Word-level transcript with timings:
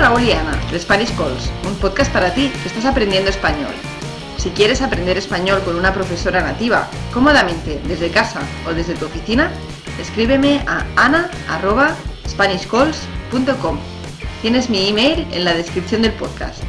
Raúl 0.00 0.22
y 0.22 0.32
Ana, 0.32 0.58
de 0.72 0.80
Spanish 0.80 1.14
Calls, 1.14 1.52
un 1.68 1.74
podcast 1.74 2.10
para 2.10 2.32
ti 2.32 2.50
que 2.62 2.68
estás 2.68 2.86
aprendiendo 2.86 3.28
español. 3.28 3.74
Si 4.38 4.48
quieres 4.48 4.80
aprender 4.80 5.18
español 5.18 5.60
con 5.62 5.76
una 5.76 5.92
profesora 5.92 6.40
nativa, 6.40 6.88
cómodamente 7.12 7.82
desde 7.86 8.08
casa 8.08 8.40
o 8.66 8.72
desde 8.72 8.94
tu 8.94 9.04
oficina, 9.04 9.50
escríbeme 10.00 10.64
a 10.66 10.86
ana.spanishcalls.com. 10.96 13.78
Tienes 14.40 14.70
mi 14.70 14.88
email 14.88 15.26
en 15.32 15.44
la 15.44 15.52
descripción 15.52 16.00
del 16.00 16.12
podcast. 16.12 16.62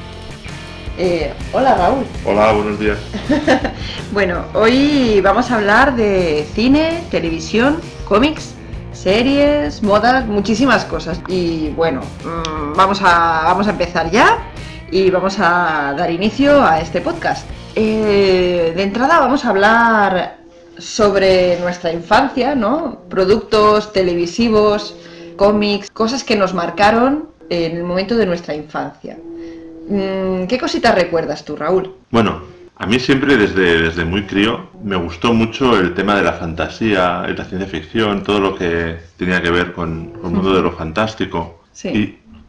Eh, 0.97 1.31
hola 1.53 1.75
Raúl. 1.75 2.05
Hola, 2.25 2.51
buenos 2.51 2.77
días. 2.79 2.97
Bueno, 4.11 4.43
hoy 4.53 5.21
vamos 5.21 5.51
a 5.51 5.55
hablar 5.55 5.95
de 5.95 6.45
cine, 6.53 7.01
televisión, 7.09 7.79
cómics, 8.03 8.55
series, 9.01 9.81
modas, 9.81 10.27
muchísimas 10.27 10.85
cosas. 10.85 11.19
Y 11.27 11.69
bueno, 11.69 12.01
mm, 12.23 12.75
vamos 12.75 13.01
a, 13.01 13.41
vamos 13.45 13.67
a 13.67 13.71
empezar 13.71 14.11
ya 14.11 14.37
y 14.91 15.09
vamos 15.09 15.37
a 15.39 15.95
dar 15.97 16.11
inicio 16.11 16.63
a 16.63 16.79
este 16.79 17.01
podcast. 17.01 17.47
Eh, 17.75 18.73
de 18.75 18.83
entrada 18.83 19.19
vamos 19.19 19.43
a 19.43 19.49
hablar 19.49 20.37
sobre 20.77 21.59
nuestra 21.59 21.91
infancia, 21.91 22.53
¿no? 22.53 22.99
Productos 23.09 23.91
televisivos, 23.91 24.95
cómics, 25.35 25.89
cosas 25.89 26.23
que 26.23 26.35
nos 26.35 26.53
marcaron 26.53 27.29
en 27.49 27.77
el 27.77 27.83
momento 27.83 28.15
de 28.15 28.27
nuestra 28.27 28.53
infancia. 28.53 29.17
Mm, 29.89 30.45
¿Qué 30.45 30.59
cositas 30.59 30.93
recuerdas 30.93 31.43
tú, 31.43 31.55
Raúl? 31.55 31.95
Bueno, 32.11 32.41
a 32.81 32.85
mí 32.87 32.99
siempre 32.99 33.37
desde, 33.37 33.81
desde 33.83 34.05
muy 34.05 34.23
crío 34.23 34.69
me 34.83 34.95
gustó 34.95 35.33
mucho 35.33 35.77
el 35.79 35.93
tema 35.93 36.15
de 36.15 36.23
la 36.23 36.33
fantasía, 36.33 37.21
la 37.27 37.45
ciencia 37.45 37.67
ficción, 37.69 38.23
todo 38.23 38.39
lo 38.39 38.55
que 38.55 38.97
tenía 39.17 39.41
que 39.41 39.51
ver 39.51 39.71
con, 39.73 40.07
con 40.19 40.25
el 40.31 40.31
mundo 40.37 40.53
de 40.55 40.61
lo 40.63 40.71
fantástico. 40.71 41.61
Sí. 41.71 41.89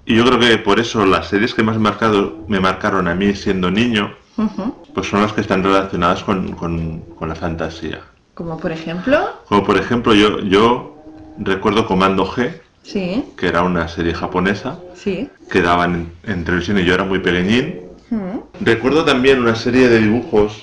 Y, 0.06 0.12
y 0.14 0.16
yo 0.16 0.25
creo 0.25 0.38
que 0.41 0.56
por 0.58 0.80
eso 0.80 1.05
las 1.05 1.28
series 1.28 1.53
que 1.55 1.62
más 1.62 1.78
marcado, 1.78 2.44
me 2.48 2.60
marcaron 2.60 3.08
a 3.08 3.14
mí 3.14 3.34
siendo 3.34 3.70
niño, 3.70 4.14
Ujú. 4.38 4.75
pues 4.94 5.06
son 5.08 5.20
las 5.20 5.33
que 5.34 5.42
están 5.42 5.62
relacionadas 5.62 6.25
con, 6.25 6.53
con- 6.53 7.00
con 7.19 7.28
la 7.28 7.34
fantasía. 7.34 8.00
Como 8.34 8.58
por 8.58 8.72
ejemplo, 8.72 9.19
Como 9.47 9.62
por 9.64 9.77
ejemplo 9.77 10.14
yo, 10.14 10.41
yo 10.41 10.97
recuerdo 11.38 11.86
Comando 11.86 12.25
G, 12.27 12.53
sí, 12.83 13.22
que 13.36 13.47
era 13.48 13.62
una 13.62 13.86
serie 13.88 14.14
japonesa, 14.14 14.78
sí. 14.94 15.28
que 15.50 15.60
daban 15.60 15.94
en, 16.25 16.33
en 16.33 16.44
televisión 16.44 16.78
y 16.78 16.84
yo 16.84 16.94
era 16.94 17.05
muy 17.05 17.19
pequeñín. 17.19 17.91
Mm. 18.12 18.41
Recuerdo 18.60 19.06
también 19.06 19.41
una 19.41 19.55
serie 19.55 19.88
de 19.88 20.00
dibujos 20.00 20.62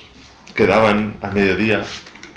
que 0.54 0.68
daban 0.68 1.16
a 1.20 1.32
mediodía 1.32 1.82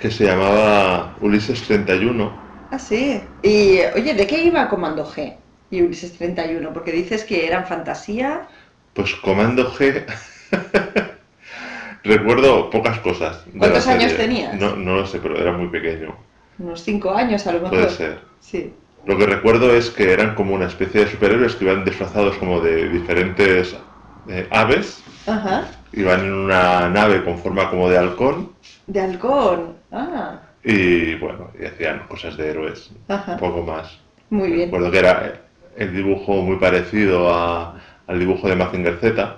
que 0.02 0.10
se 0.10 0.26
llamaba 0.26 1.16
Ulises 1.22 1.62
31. 1.62 2.36
Ah, 2.72 2.80
sí. 2.80 3.22
Y 3.44 3.78
oye, 3.96 4.16
¿de 4.16 4.26
qué 4.26 4.44
iba 4.44 4.68
Comando 4.70 5.06
G 5.06 5.36
y 5.70 5.84
Ulises 5.84 6.14
31? 6.14 6.74
Porque 6.74 6.92
dices 6.92 7.24
que 7.26 7.46
eran 7.46 7.68
fantasía. 7.68 8.48
Pues 8.96 9.14
Comando 9.14 9.72
G. 9.72 10.04
Recuerdo 12.04 12.72
pocas 12.72 12.98
cosas. 13.00 13.46
¿Cuántos 13.56 13.86
años 13.86 14.18
tenías? 14.18 14.60
No, 14.60 14.76
no 14.76 14.96
lo 14.96 15.06
sé, 15.06 15.20
pero 15.20 15.38
era 15.40 15.52
muy 15.52 15.68
pequeño. 15.68 16.16
Unos 16.58 16.82
cinco 16.82 17.14
años 17.14 17.46
a 17.46 17.52
lo 17.52 17.62
mejor. 17.62 17.78
Puede 17.78 17.90
ser. 17.92 18.20
Sí. 18.40 18.74
Lo 19.06 19.16
que 19.16 19.28
recuerdo 19.28 19.76
es 19.76 19.92
que 19.92 20.12
eran 20.12 20.34
como 20.34 20.56
una 20.56 20.66
especie 20.66 21.06
de 21.06 21.12
superhéroes 21.12 21.56
que 21.56 21.66
iban 21.66 21.86
disfrazados 21.86 22.36
como 22.38 22.62
de 22.62 22.90
diferentes 22.90 23.76
eh, 24.28 24.48
aves. 24.50 25.03
Ajá. 25.28 25.68
Iban 25.94 26.22
en 26.22 26.34
una 26.34 26.90
nave 26.90 27.24
con 27.24 27.38
forma 27.38 27.70
como 27.70 27.90
de 27.90 27.98
halcón 27.98 28.52
De 28.88 29.00
halcón. 29.02 29.76
Ah, 29.92 30.40
y 30.64 31.16
bueno, 31.16 31.50
y 31.60 31.66
hacían 31.66 32.08
cosas 32.08 32.36
de 32.38 32.50
héroes. 32.50 32.90
Ajá. 33.08 33.34
Un 33.34 33.40
poco 33.40 33.62
más. 33.64 33.98
muy 34.30 34.52
bien. 34.52 34.66
Recuerdo 34.72 34.92
que 34.92 35.00
era 35.00 35.34
el 35.78 35.94
dibujo 35.96 36.34
muy 36.42 36.58
parecido 36.58 37.34
a- 37.34 37.76
al 38.08 38.20
dibujo 38.20 38.48
de 38.50 38.56
Mazinger 38.56 38.98
Z. 39.00 39.38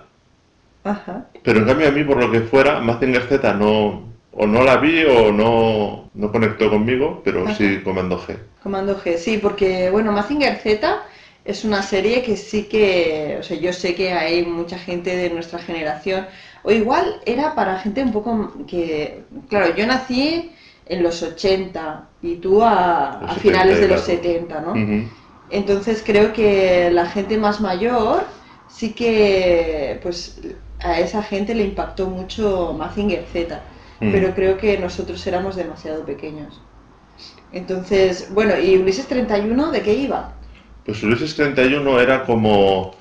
Ajá. 0.83 1.25
Pero 1.43 1.59
en 1.59 1.65
cambio 1.65 1.87
a 1.87 1.91
mí, 1.91 2.03
por 2.03 2.17
lo 2.17 2.31
que 2.31 2.41
fuera, 2.41 2.79
Mazinger 2.79 3.23
Z 3.23 3.53
no, 3.55 4.03
o 4.31 4.47
no 4.47 4.63
la 4.63 4.77
vi 4.77 5.03
o 5.03 5.31
no, 5.31 6.09
no 6.13 6.31
conectó 6.31 6.69
conmigo, 6.69 7.21
pero 7.23 7.43
Ajá. 7.45 7.55
sí 7.55 7.81
Comando 7.83 8.19
G. 8.19 8.35
Comando 8.63 8.97
G, 8.99 9.17
sí, 9.17 9.37
porque 9.37 9.89
bueno, 9.89 10.11
Mazinger 10.11 10.57
Z 10.57 11.01
es 11.45 11.63
una 11.63 11.81
serie 11.81 12.23
que 12.23 12.35
sí 12.35 12.63
que, 12.63 13.37
o 13.39 13.43
sea, 13.43 13.57
yo 13.57 13.71
sé 13.71 13.95
que 13.95 14.11
hay 14.11 14.45
mucha 14.45 14.77
gente 14.77 15.15
de 15.15 15.29
nuestra 15.29 15.59
generación, 15.59 16.25
o 16.63 16.71
igual 16.71 17.21
era 17.25 17.55
para 17.55 17.79
gente 17.79 18.03
un 18.03 18.11
poco 18.11 18.51
que, 18.67 19.23
claro, 19.49 19.75
yo 19.75 19.85
nací 19.85 20.51
en 20.87 21.03
los 21.03 21.21
80 21.21 22.07
y 22.21 22.35
tú 22.35 22.61
a, 22.63 23.35
finales 23.39 23.77
70, 23.77 23.81
de 23.81 23.87
los 23.87 24.03
claro. 24.03 24.21
70, 24.23 24.61
¿no? 24.61 25.07
Entonces 25.51 26.03
creo 26.03 26.33
que 26.33 26.89
la 26.91 27.05
gente 27.05 27.37
más 27.37 27.61
mayor 27.61 28.25
sí 28.67 28.93
que, 28.93 29.99
pues, 30.01 30.41
a 30.79 30.99
esa 30.99 31.21
gente 31.23 31.53
le 31.55 31.63
impactó 31.63 32.07
mucho 32.07 32.75
Mazinger 32.77 33.23
Z, 33.31 33.61
Mm. 33.99 34.11
pero 34.11 34.35
creo 34.35 34.57
que 34.57 34.77
nosotros 34.77 35.25
éramos 35.25 35.55
demasiado 35.55 36.05
pequeños. 36.05 36.59
Entonces, 37.51 38.33
bueno, 38.33 38.59
¿y 38.59 38.77
Ulises 38.77 39.07
31 39.07 39.71
de 39.71 39.81
qué 39.81 39.93
iba? 39.93 40.33
Pues 40.85 41.01
Ulises 41.03 41.35
31 41.35 41.99
era 41.99 42.23
como 42.23 42.93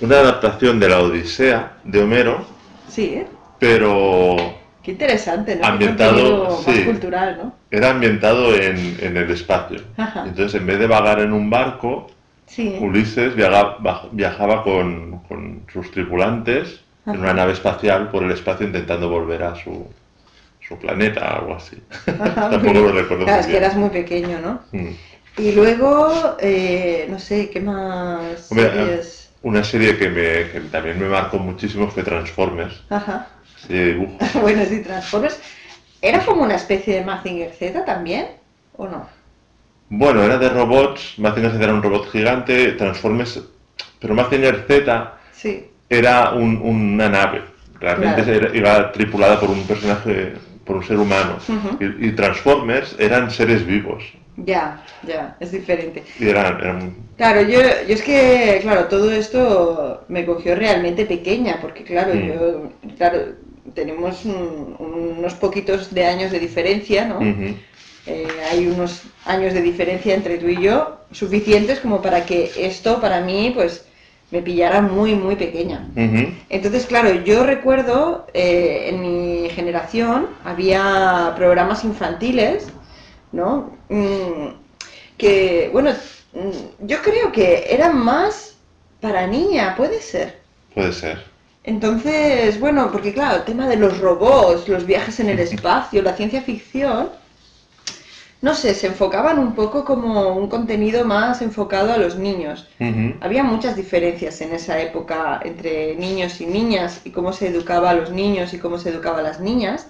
una 0.00 0.16
adaptación 0.18 0.78
de 0.80 0.88
la 0.88 1.00
Odisea 1.00 1.72
de 1.84 2.02
Homero, 2.02 2.44
Sí, 2.88 3.04
¿eh? 3.14 3.26
pero 3.58 4.36
Qué 4.82 4.92
interesante, 4.92 5.56
¿no? 5.56 5.66
Ambientado, 5.66 6.14
contenido 6.14 6.62
más 6.66 6.76
sí. 6.76 6.84
cultural, 6.84 7.38
¿no? 7.42 7.54
era 7.70 7.90
ambientado 7.90 8.54
en, 8.54 8.96
en 9.00 9.16
el 9.16 9.30
espacio. 9.30 9.80
Ajá. 9.96 10.24
Entonces, 10.26 10.60
en 10.60 10.66
vez 10.66 10.78
de 10.78 10.86
vagar 10.86 11.20
en 11.20 11.32
un 11.32 11.48
barco, 11.50 12.08
Sí. 12.46 12.76
Ulises 12.80 13.36
baj- 13.36 14.08
viajaba 14.10 14.64
con, 14.64 15.20
con 15.28 15.62
sus 15.72 15.88
tripulantes 15.92 16.80
en 17.06 17.20
una 17.20 17.32
nave 17.32 17.52
espacial 17.52 18.08
por 18.10 18.24
el 18.24 18.32
espacio 18.32 18.66
intentando 18.66 19.08
volver 19.08 19.44
a 19.44 19.54
su, 19.54 19.86
su 20.66 20.76
planeta, 20.76 21.36
algo 21.36 21.54
así. 21.54 21.76
Ajá, 22.20 22.50
Tampoco 22.50 22.72
lo 22.80 22.90
recuerdo 22.92 23.24
Claro, 23.26 23.40
es 23.42 23.46
que 23.46 23.56
eras 23.56 23.76
muy 23.76 23.90
pequeño, 23.90 24.40
¿no? 24.40 24.60
Mm. 24.72 24.88
Y 25.40 25.52
luego, 25.52 26.36
eh, 26.38 27.06
no 27.08 27.18
sé, 27.18 27.48
¿qué 27.48 27.60
más 27.60 28.50
Hombre, 28.50 28.70
series? 28.70 29.30
Una 29.42 29.64
serie 29.64 29.96
que, 29.96 30.08
me, 30.10 30.50
que 30.52 30.60
también 30.70 31.00
me 31.00 31.08
marcó 31.08 31.38
muchísimo 31.38 31.88
fue 31.88 32.02
Transformers, 32.02 32.82
Ajá. 32.90 33.26
serie 33.56 33.80
de 33.84 33.92
dibujos. 33.94 34.32
Bueno, 34.42 34.62
sí, 34.68 34.82
Transformers. 34.82 35.40
¿Era 36.02 36.24
como 36.26 36.42
una 36.42 36.56
especie 36.56 36.96
de 36.96 37.04
Mazinger 37.04 37.52
Z 37.52 37.84
también? 37.86 38.26
¿O 38.76 38.86
no? 38.86 39.08
Bueno, 39.88 40.22
era 40.22 40.36
de 40.36 40.50
robots, 40.50 41.14
Mazinger 41.18 41.52
Z 41.52 41.64
era 41.64 41.72
un 41.74 41.82
robot 41.82 42.10
gigante, 42.10 42.72
Transformers, 42.72 43.40
pero 43.98 44.14
Mazinger 44.14 44.64
Z 44.68 45.14
Sí. 45.32 45.66
era 45.88 46.32
un- 46.32 46.60
una 46.62 47.08
nave, 47.08 47.42
realmente 47.80 48.22
Claro. 48.22 48.38
era- 48.46 48.56
iba 48.56 48.92
tripulada 48.92 49.40
por 49.40 49.48
un 49.50 49.66
personaje, 49.66 50.34
por 50.70 50.76
un 50.78 50.84
ser 50.86 50.98
humano, 50.98 51.36
y, 51.80 52.06
y 52.06 52.12
Transformers 52.12 52.94
eran 53.00 53.28
seres 53.30 53.66
vivos, 53.66 54.04
Ya, 54.36 54.80
ya, 55.06 55.36
es 55.40 55.50
diferente. 55.50 56.04
y 56.20 56.28
eran, 56.28 56.60
eran- 56.60 56.94
Claro, 57.16 57.42
yo, 57.42 57.60
yo 57.88 57.94
es 57.94 58.02
que, 58.02 58.60
claro, 58.62 58.84
todo 58.84 59.10
esto 59.10 60.04
me 60.08 60.24
cogió 60.24 60.54
realmente 60.54 61.04
pequeña, 61.06 61.58
porque 61.60 61.82
claro, 61.82 62.14
Mm. 62.14 62.26
yo, 62.28 62.70
claro, 62.96 63.18
tenemos 63.74 64.24
un- 64.24 64.76
unos 64.78 65.34
poquitos 65.34 65.92
de 65.92 66.04
años 66.06 66.30
de 66.30 66.38
diferencia, 66.38 67.04
¿no? 67.06 67.18
Eh, 68.06 68.26
hay 68.50 68.66
unos 68.68 69.02
años 69.26 69.52
de 69.52 69.60
diferencia 69.62 70.14
entre 70.14 70.38
tú 70.38 70.46
y 70.48 70.62
yo, 70.62 70.98
suficientes 71.12 71.80
como 71.80 72.00
para 72.00 72.24
que 72.24 72.50
esto 72.56 73.00
para 73.00 73.20
mí, 73.20 73.50
pues, 73.54 73.84
me 74.30 74.42
pillara 74.42 74.80
muy, 74.80 75.14
muy 75.14 75.36
pequeña. 75.36 75.88
Entonces, 76.48 76.86
claro, 76.86 77.12
yo 77.24 77.44
recuerdo 77.44 78.26
eh, 78.32 78.86
en 78.88 79.00
mi 79.02 79.48
generación 79.50 80.28
había 80.44 81.34
programas 81.36 81.84
infantiles, 81.84 82.68
¿no? 83.32 83.72
Mm, 83.88 84.54
que, 85.18 85.70
bueno, 85.72 85.90
mm, 86.32 86.86
yo 86.86 87.02
creo 87.02 87.32
que 87.32 87.66
eran 87.68 87.98
más 87.98 88.56
para 89.00 89.26
niña, 89.26 89.74
puede 89.76 90.00
ser. 90.00 90.38
Puede 90.74 90.92
ser. 90.92 91.24
Entonces, 91.64 92.58
bueno, 92.58 92.90
porque 92.90 93.12
claro, 93.12 93.38
el 93.38 93.44
tema 93.44 93.68
de 93.68 93.76
los 93.76 93.98
robots, 93.98 94.68
los 94.68 94.86
viajes 94.86 95.20
en 95.20 95.28
el 95.28 95.40
espacio, 95.40 96.02
la 96.02 96.16
ciencia 96.16 96.40
ficción, 96.40 97.10
no 98.42 98.54
sé, 98.54 98.74
se 98.74 98.86
enfocaban 98.86 99.38
un 99.38 99.54
poco 99.54 99.84
como 99.84 100.32
un 100.34 100.48
contenido 100.48 101.04
más 101.04 101.42
enfocado 101.42 101.92
a 101.92 101.98
los 101.98 102.16
niños. 102.16 102.68
Había 103.20 103.44
muchas 103.44 103.76
diferencias 103.76 104.40
en 104.40 104.54
esa 104.54 104.80
época 104.80 105.40
entre 105.44 105.94
niños 105.96 106.40
y 106.40 106.46
niñas 106.46 107.02
y 107.04 107.10
cómo 107.10 107.32
se 107.34 107.48
educaba 107.48 107.90
a 107.90 107.94
los 107.94 108.10
niños 108.10 108.54
y 108.54 108.58
cómo 108.58 108.78
se 108.78 108.90
educaba 108.90 109.18
a 109.18 109.22
las 109.22 109.40
niñas. 109.40 109.88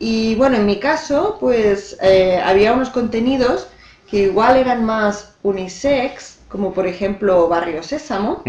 Y 0.00 0.34
bueno, 0.34 0.56
en 0.56 0.66
mi 0.66 0.80
caso, 0.80 1.36
pues 1.38 1.96
eh, 2.02 2.40
había 2.44 2.72
unos 2.72 2.90
contenidos 2.90 3.68
que 4.10 4.24
igual 4.24 4.56
eran 4.56 4.84
más 4.84 5.36
unisex, 5.44 6.40
como 6.48 6.72
por 6.72 6.86
ejemplo 6.86 7.46
Barrio 7.48 7.84
Sésamo. 7.84 8.42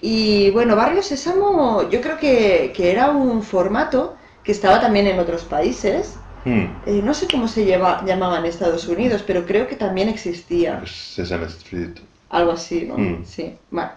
Y 0.00 0.50
bueno, 0.52 0.76
Barrio 0.76 1.02
Sésamo 1.02 1.90
yo 1.90 2.00
creo 2.00 2.16
que, 2.16 2.72
que 2.74 2.90
era 2.90 3.10
un 3.10 3.42
formato 3.42 4.16
que 4.44 4.52
estaba 4.52 4.80
también 4.80 5.06
en 5.08 5.18
otros 5.18 5.44
países. 5.44 6.16
Mm. 6.46 6.66
Eh, 6.86 7.02
no 7.02 7.12
sé 7.12 7.26
cómo 7.26 7.48
se 7.48 7.64
lleva, 7.64 8.04
llamaba 8.06 8.38
en 8.38 8.46
Estados 8.46 8.86
Unidos, 8.86 9.24
pero 9.26 9.44
creo 9.44 9.66
que 9.66 9.74
también 9.74 10.08
existía. 10.08 10.80
Sesame 10.86 11.46
Street. 11.46 11.96
Algo 12.30 12.52
así, 12.52 12.84
¿no? 12.86 12.96
Mm. 12.96 13.24
Sí, 13.24 13.52
bueno. 13.70 13.90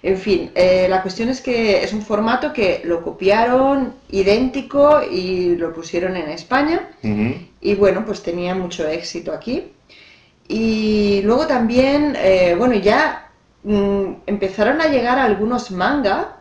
En 0.00 0.16
fin, 0.16 0.52
eh, 0.54 0.86
la 0.88 1.02
cuestión 1.02 1.28
es 1.28 1.40
que 1.40 1.82
es 1.82 1.92
un 1.92 2.02
formato 2.02 2.52
que 2.52 2.82
lo 2.84 3.02
copiaron 3.02 3.94
idéntico 4.10 5.02
y 5.02 5.56
lo 5.56 5.74
pusieron 5.74 6.16
en 6.16 6.28
España. 6.28 6.88
Y 7.60 7.74
bueno, 7.74 8.04
pues 8.06 8.22
tenía 8.22 8.54
mucho 8.54 8.86
éxito 8.86 9.32
aquí. 9.32 9.72
Y 10.46 11.20
luego 11.24 11.48
también, 11.48 12.16
eh, 12.16 12.54
bueno, 12.56 12.74
ya 12.74 13.28
mm, 13.64 14.12
empezaron 14.26 14.80
a 14.80 14.86
llegar 14.86 15.18
algunos 15.18 15.72
manga. 15.72 16.36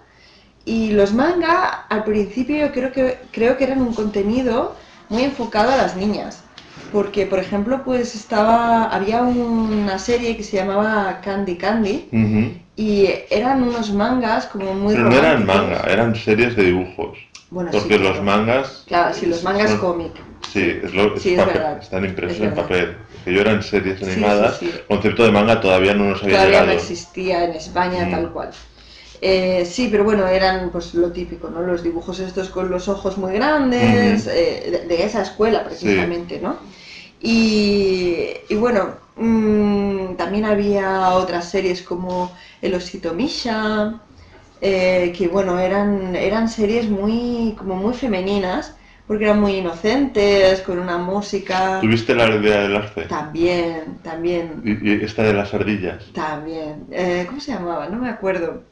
Y 0.64 0.92
los 0.92 1.14
manga 1.14 1.88
al 1.90 2.04
principio 2.04 2.58
yo 2.58 2.72
creo 2.72 2.92
que, 2.92 3.18
creo 3.32 3.58
que 3.58 3.64
eran 3.64 3.82
un 3.82 3.96
contenido 3.96 4.76
muy 5.10 5.24
enfocado 5.24 5.72
a 5.72 5.78
las 5.78 5.96
niñas. 5.96 6.44
Porque, 6.92 7.26
por 7.26 7.40
ejemplo, 7.40 7.82
pues 7.84 8.16
estaba, 8.16 8.86
había 8.86 9.22
una 9.24 10.00
serie 10.00 10.38
que 10.38 10.44
se 10.44 10.58
llamaba 10.58 11.20
Candy 11.22 11.58
Candy 11.58 12.08
Ujú. 12.14 12.54
y 12.78 13.10
eran 13.30 13.64
unos 13.64 13.92
mangas 13.92 14.46
como 14.46 14.74
muy 14.74 14.94
Pero 14.96 15.10
no 15.10 15.16
eran 15.18 15.46
manga, 15.46 15.82
eran 15.90 16.16
series 16.16 16.56
de 16.56 16.64
dibujos. 16.66 17.18
Bueno, 17.50 17.72
sí, 17.72 17.78
Porque 17.80 17.98
los 17.98 18.10
claro. 18.12 18.24
mangas. 18.24 18.84
Claro, 18.88 19.14
sí, 19.14 19.26
los 19.26 19.44
mangas 19.44 19.72
son- 19.72 19.80
cómic. 19.80 20.12
Sí, 20.52 20.80
es 20.84 20.94
lo, 20.94 21.16
es 21.16 21.22
Sí, 21.22 21.34
es 21.34 21.42
papel, 21.44 21.62
están 21.82 22.06
impresos 22.06 22.38
es 22.38 22.44
en 22.44 22.56
papel. 22.56 22.98
Que 23.26 23.34
yo 23.34 23.42
eran 23.42 23.62
series 23.64 24.00
Sí, 24.00 24.06
sí, 24.06 24.12
animadas, 24.12 24.58
sí. 24.60 24.72
el 24.74 24.86
concepto 24.86 25.24
de 25.24 25.32
manga 25.32 25.60
todavía 25.60 25.94
no 25.94 26.06
nos 26.06 26.24
había 26.24 26.36
Todavía 26.38 26.60
no 26.60 26.66
llegado. 26.68 26.80
existía 26.80 27.44
en 27.44 27.52
España 27.52 28.06
Mm. 28.06 28.12
tal 28.12 28.32
cual. 28.32 28.50
Eh, 29.22 29.66
sí, 29.66 29.88
pero 29.90 30.04
bueno, 30.04 30.28
eran 30.28 30.70
pues 30.72 30.94
lo 30.94 31.12
típico, 31.12 31.50
¿no? 31.50 31.62
Los 31.62 31.84
dibujos 31.84 32.20
estos 32.20 32.50
con 32.50 32.70
los 32.70 32.88
ojos 32.88 33.18
muy 33.18 33.34
grandes, 33.34 34.22
Ujú. 34.22 34.32
eh, 34.36 34.86
de, 34.88 34.96
de 34.96 35.04
esa 35.04 35.22
escuela 35.24 35.64
precisamente, 35.64 36.40
¿no? 36.40 36.58
Y, 37.20 38.16
y 38.48 38.56
bueno, 38.56 38.96
mm, 39.16 40.16
también 40.16 40.46
había 40.46 41.10
otras 41.16 41.50
series 41.50 41.82
como 41.82 42.32
El 42.62 42.76
Osito 42.76 43.14
Misha, 43.14 44.00
eh, 44.62 45.14
que 45.18 45.28
bueno, 45.28 45.60
eran, 45.60 46.16
eran 46.16 46.48
series 46.50 46.90
muy, 46.90 47.56
como 47.58 47.76
muy 47.76 47.94
femeninas, 47.94 48.76
porque 49.08 49.24
eran 49.24 49.40
muy 49.40 49.56
inocentes, 49.56 50.62
con 50.62 50.80
una 50.80 50.98
música... 50.98 51.80
¿Tuviste 51.82 52.14
la 52.14 52.28
idea 52.36 52.64
del 52.64 52.76
arce? 52.76 53.04
También, 53.04 54.00
también. 54.04 54.62
Y, 54.64 54.90
y 54.90 55.04
esta 55.04 55.24
de 55.24 55.34
las 55.34 55.54
ardillas. 55.54 56.04
También. 56.14 56.88
Eh, 56.92 57.26
¿Cómo 57.28 57.40
se 57.40 57.54
llamaba? 57.54 57.88
No 57.88 57.98
me 57.98 58.10
acuerdo. 58.10 58.64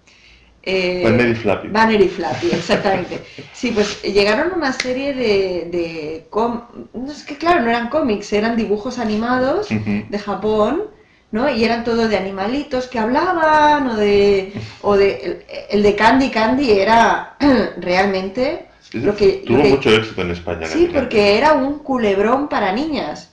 Eh, 0.65 1.01
Vanity 1.03 1.35
Flappy. 1.35 1.67
Vanity 1.67 2.07
Flappy, 2.09 2.47
exactamente. 2.51 3.21
Sí, 3.53 3.71
pues 3.71 4.01
llegaron 4.01 4.51
una 4.55 4.73
serie 4.73 5.13
de, 5.13 5.67
de 5.71 6.27
com- 6.29 6.63
no, 6.93 7.11
es 7.11 7.23
que 7.23 7.37
claro, 7.37 7.61
no 7.61 7.69
eran 7.69 7.89
cómics, 7.89 8.33
eran 8.33 8.55
dibujos 8.57 8.97
animados 8.97 9.67
de 9.69 10.19
Japón, 10.19 10.85
¿no? 11.31 11.49
Y 11.49 11.63
eran 11.63 11.83
todo 11.83 12.07
de 12.07 12.17
animalitos 12.17 12.87
que 12.87 12.97
hablaban, 12.97 13.87
o 13.89 13.95
de, 13.95 14.53
o 14.81 14.97
de 14.97 15.13
el, 15.23 15.45
el 15.69 15.83
de 15.83 15.95
Candy 15.95 16.29
Candy 16.31 16.71
era 16.71 17.35
realmente 17.77 18.65
lo 18.93 19.15
que, 19.15 19.41
lo 19.45 19.55
Tuvo 19.57 19.61
que- 19.63 19.69
mucho 19.69 19.89
éxito 19.91 20.21
en 20.21 20.31
España. 20.31 20.65
Sí, 20.67 20.89
porque 20.91 21.37
era 21.37 21.53
un 21.53 21.79
culebrón 21.79 22.47
para 22.47 22.71
niñas. 22.71 23.29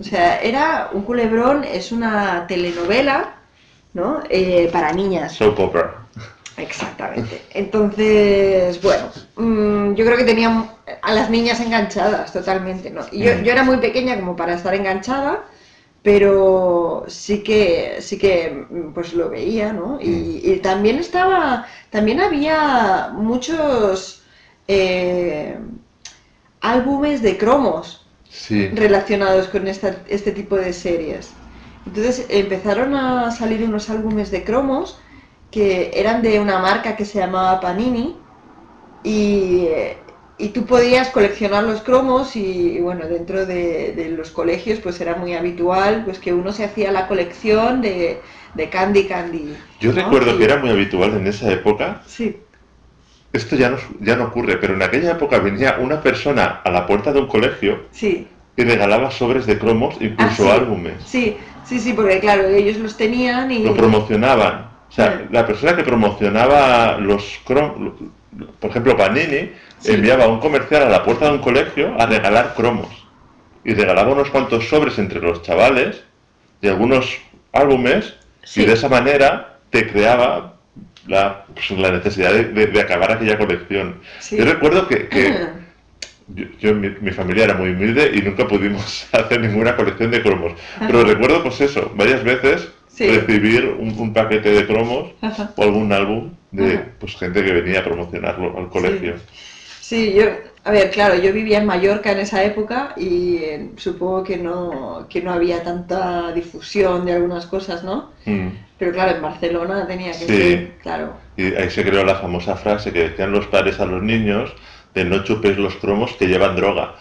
O 0.00 0.04
sea, 0.04 0.40
era 0.40 0.88
un 0.94 1.02
culebrón, 1.02 1.64
es 1.64 1.92
una 1.92 2.46
telenovela, 2.46 3.34
¿no? 3.92 4.22
Eh, 4.30 4.70
para 4.72 4.92
niñas. 4.92 5.32
Soap 5.34 5.58
opera. 5.60 6.06
Exactamente. 6.60 7.42
Entonces, 7.54 8.80
bueno, 8.82 9.10
mm, 9.36 9.94
yo 9.94 10.04
creo 10.04 10.16
que 10.16 10.24
tenían 10.24 10.70
a 11.02 11.12
las 11.14 11.30
niñas 11.30 11.60
enganchadas 11.60 12.32
totalmente, 12.32 12.90
¿no? 12.90 13.02
Y 13.12 13.22
yo, 13.24 13.32
Mm. 13.36 13.42
yo 13.44 13.52
era 13.52 13.62
muy 13.64 13.78
pequeña 13.78 14.16
como 14.18 14.36
para 14.36 14.54
estar 14.54 14.74
enganchada, 14.74 15.44
pero 16.02 17.04
sí 17.08 17.42
que, 17.42 17.98
sí 18.00 18.18
que, 18.18 18.66
mm, 18.70 18.92
pues 18.94 19.14
lo 19.14 19.30
veía, 19.30 19.72
¿no? 19.72 19.98
Y, 20.00 20.40
y 20.44 20.58
también 20.60 20.98
estaba, 20.98 21.66
también 21.90 22.20
había 22.20 23.10
muchos 23.14 24.22
eh, 24.68 25.58
álbumes 26.60 27.22
de 27.22 27.36
cromos 27.38 28.06
Sí. 28.28 28.68
relacionados 28.72 29.48
con 29.48 29.66
esta- 29.66 30.02
este 30.08 30.30
tipo 30.32 30.56
de 30.56 30.72
series. 30.72 31.34
Entonces 31.84 32.26
empezaron 32.28 32.94
a 32.94 33.30
salir 33.32 33.64
unos 33.64 33.90
álbumes 33.90 34.30
de 34.30 34.44
cromos 34.44 35.00
que 35.50 35.90
eran 35.94 36.22
de 36.22 36.40
una 36.40 36.58
marca 36.60 36.96
que 36.96 37.04
se 37.04 37.18
llamaba 37.18 37.60
Panini 37.60 38.16
y, 39.04 39.68
y 40.38 40.48
tú 40.48 40.64
podías 40.66 41.08
coleccionar 41.10 41.64
los 41.64 41.82
cromos 41.82 42.36
y, 42.36 42.78
bueno, 42.80 43.06
dentro 43.06 43.46
de, 43.46 43.92
de 43.94 44.10
los 44.10 44.30
colegios 44.30 44.78
pues 44.80 45.00
era 45.00 45.16
muy 45.16 45.34
habitual 45.34 46.02
pues 46.04 46.18
que 46.18 46.32
uno 46.32 46.52
se 46.52 46.64
hacía 46.64 46.92
la 46.92 47.08
colección 47.08 47.80
de, 47.82 48.20
de 48.54 48.70
Candy 48.70 49.04
Candy. 49.06 49.56
Yo 49.80 49.92
¿no? 49.92 49.96
recuerdo 50.02 50.34
Y- 50.34 50.38
que 50.38 50.44
era 50.44 50.56
muy 50.58 50.70
habitual 50.70 51.14
en 51.16 51.26
esa 51.26 51.50
época. 51.52 52.02
Sí, 52.06 52.36
Esto 53.32 53.54
ya 53.56 53.70
no, 53.70 53.78
ya 54.00 54.16
no 54.16 54.24
ocurre, 54.24 54.56
pero 54.56 54.74
en 54.74 54.82
aquella 54.82 55.12
época 55.12 55.38
venía 55.38 55.76
una 55.80 56.02
persona 56.02 56.60
a 56.64 56.70
la 56.70 56.86
puerta 56.86 57.12
de 57.12 57.20
un 57.20 57.28
colegio 57.28 57.82
sí, 57.92 58.26
y 58.56 58.64
regalaba 58.64 59.10
sobres 59.10 59.46
de 59.46 59.58
cromos, 59.58 59.96
incluso 60.00 60.50
Ah, 60.50 60.56
sí. 60.56 60.60
álbumes. 60.60 60.94
sí, 61.06 61.36
sí, 61.64 61.78
sí, 61.78 61.92
porque 61.92 62.18
claro, 62.20 62.48
ellos 62.48 62.78
los 62.78 62.96
tenían 62.96 63.50
y... 63.52 63.64
Lo 63.64 63.74
promocionaban. 63.74 64.69
O 64.90 64.92
sea, 64.92 65.26
la 65.30 65.46
persona 65.46 65.76
que 65.76 65.84
promocionaba 65.84 66.98
los 66.98 67.38
cromos, 67.44 67.92
por 68.58 68.70
ejemplo, 68.70 68.96
Panini, 68.96 69.52
Sí. 69.78 69.92
enviaba 69.92 70.26
un 70.28 70.40
comercial 70.40 70.82
a 70.82 70.88
la 70.90 71.02
puerta 71.04 71.24
de 71.26 71.32
un 71.32 71.38
colegio 71.38 71.94
a 71.98 72.04
regalar 72.06 72.54
cromos. 72.54 72.88
Y 73.64 73.72
regalaba 73.74 74.12
unos 74.12 74.28
cuantos 74.30 74.68
sobres 74.68 74.98
entre 74.98 75.20
los 75.20 75.42
chavales 75.42 76.02
de 76.60 76.68
algunos 76.68 77.16
álbumes 77.52 78.14
Sí. 78.42 78.62
y 78.62 78.66
de 78.66 78.74
esa 78.74 78.88
manera 78.88 79.58
te 79.70 79.86
creaba 79.90 80.56
la, 81.06 81.44
pues, 81.54 81.70
la 81.70 81.92
necesidad 81.92 82.32
de, 82.32 82.44
de- 82.44 82.66
de 82.66 82.80
acabar 82.80 83.12
aquella 83.12 83.38
colección. 83.38 84.00
Sí. 84.18 84.36
Yo 84.36 84.44
recuerdo 84.44 84.86
que, 84.86 85.08
que 85.08 85.34
yo, 86.28 86.44
yo- 86.58 86.74
mi, 86.74 86.90
mi 87.00 87.10
familia 87.12 87.44
era 87.44 87.54
muy 87.54 87.70
humilde 87.70 88.10
y 88.14 88.20
nunca 88.22 88.46
pudimos 88.46 89.08
hacer 89.12 89.40
ninguna 89.40 89.76
colección 89.76 90.10
de 90.10 90.20
cromos. 90.22 90.52
Pero 90.78 91.04
recuerdo 91.04 91.42
pues 91.42 91.60
eso, 91.62 91.90
varias 91.94 92.22
veces 92.24 92.68
Sí. 93.00 93.08
recibir 93.18 93.64
un, 93.78 93.98
un 93.98 94.12
paquete 94.12 94.50
de 94.50 94.66
cromos 94.66 95.12
Ajá. 95.22 95.52
o 95.56 95.62
algún 95.62 95.90
álbum 95.92 96.32
de 96.50 96.74
Ajá. 96.74 96.84
pues 96.98 97.16
gente 97.16 97.42
que 97.44 97.52
venía 97.52 97.80
a 97.80 97.84
promocionarlo 97.84 98.58
al 98.58 98.68
colegio. 98.68 99.14
Sí, 99.80 100.12
yo, 100.14 100.24
a 100.64 100.70
ver, 100.70 100.90
claro, 100.90 101.14
yo 101.16 101.32
vivía 101.32 101.58
en 101.58 101.66
Mallorca 101.66 102.12
en 102.12 102.18
esa 102.18 102.44
época 102.44 102.92
y 102.96 103.36
eh, 103.38 103.70
supongo 103.76 104.22
que 104.22 104.36
no, 104.36 105.06
que 105.08 105.22
no 105.22 105.32
había 105.32 105.62
tanta 105.62 106.30
difusión 106.32 107.06
de 107.06 107.14
algunas 107.14 107.46
cosas, 107.46 107.82
¿no? 107.84 108.10
Mm. 108.26 108.48
Pero 108.78 108.92
claro, 108.92 109.16
en 109.16 109.22
Barcelona 109.22 109.86
tenía 109.86 110.08
que 110.12 110.18
Sí. 110.18 110.26
ser, 110.26 110.72
claro. 110.82 111.14
Y 111.36 111.54
ahí 111.54 111.70
se 111.70 111.82
creó 111.84 112.04
la 112.04 112.16
famosa 112.16 112.54
frase 112.56 112.92
que 112.92 113.08
decían 113.08 113.32
los 113.32 113.46
padres 113.46 113.80
a 113.80 113.86
los 113.86 114.02
niños 114.02 114.52
de 114.94 115.04
no 115.06 115.24
chupes 115.24 115.56
los 115.56 115.74
cromos 115.76 116.12
que 116.18 116.26
llevan 116.26 116.54
droga. 116.54 116.94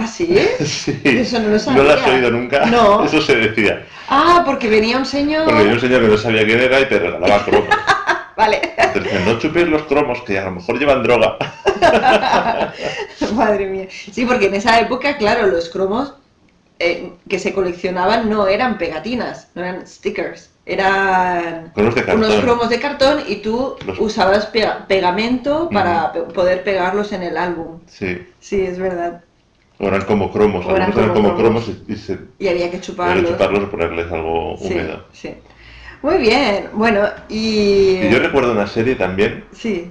¿Ah, 0.00 0.06
sí? 0.06 0.38
Sí. 0.64 1.00
Eso 1.04 1.38
no 1.40 1.48
lo 1.48 1.58
¿No 1.72 1.82
lo 1.82 1.90
has 1.92 2.00
sabía. 2.00 2.14
oído 2.14 2.30
nunca? 2.30 2.66
No. 2.66 3.04
Eso 3.06 3.20
se 3.20 3.36
decía. 3.36 3.84
Ah, 4.08 4.42
porque 4.46 4.68
venía 4.68 4.96
un 4.98 5.04
señor... 5.06 5.44
Porque 5.44 5.64
yo 5.64 5.72
un 5.72 5.80
señor 5.80 6.02
que 6.02 6.08
no 6.08 6.16
sabía 6.16 6.44
quién 6.44 6.60
era 6.60 6.80
y 6.80 6.88
te 6.88 6.98
regalaba 6.98 7.44
cromos. 7.44 7.68
Vale, 8.36 8.60
Entonces 8.76 9.26
no 9.26 9.38
chupes 9.40 9.66
los 9.68 9.82
cromos 9.82 10.22
que 10.22 10.38
a 10.38 10.44
lo 10.44 10.52
mejor 10.52 10.78
llevan 10.78 11.02
droga. 11.02 11.36
madre 13.34 13.66
mía. 13.66 13.86
Sí, 13.90 14.24
porque 14.24 14.46
en 14.46 14.54
esa 14.54 14.78
época, 14.80 15.16
claro, 15.16 15.48
los 15.48 15.68
cromos 15.68 16.14
eh, 16.78 17.12
que 17.28 17.38
se 17.40 17.52
coleccionaban 17.52 18.30
no 18.30 18.46
eran 18.46 18.78
pegatinas, 18.78 19.48
no 19.56 19.62
eran 19.62 19.86
stickers, 19.86 20.50
eran 20.66 21.72
Cromos 21.74 21.94
de 21.96 22.14
unos 22.14 22.34
cromos 22.36 22.68
de 22.68 22.78
cartón 22.78 23.22
y 23.26 23.36
tú 23.36 23.74
Los- 23.84 23.98
usabas 23.98 24.46
pega- 24.52 24.86
pegamento 24.86 25.68
para 25.72 26.12
poder 26.12 26.62
pegarlos 26.62 27.10
en 27.12 27.24
el 27.24 27.36
álbum. 27.36 27.80
Sí. 27.88 28.24
Sí, 28.38 28.60
es 28.60 28.78
verdad. 28.78 29.22
O 29.80 29.86
eran 29.86 30.02
como 30.02 30.32
cromos. 30.32 30.66
O 30.66 30.70
Algunos 30.70 30.96
eran 30.96 31.08
como 31.10 31.22
como 31.30 31.36
cromos 31.36 31.68
y, 31.68 31.92
y 31.92 31.96
se 31.96 32.18
Y 32.38 32.48
había 32.48 32.62
que 32.62 32.76
había 32.76 32.80
chuparlos. 32.80 33.24
que 33.24 33.30
chuparlos 33.32 33.62
y 33.62 33.66
ponerles 33.66 34.12
algo 34.12 34.56
Sí, 34.58 34.66
húmedo. 34.74 35.04
sí. 35.12 35.34
Muy 36.02 36.18
bien. 36.18 36.68
Bueno, 36.74 37.06
y... 37.28 37.98
Y 38.02 38.10
yo 38.10 38.18
recuerdo 38.20 38.52
una 38.52 38.66
serie 38.66 38.94
también 38.94 39.44
Sí. 39.52 39.90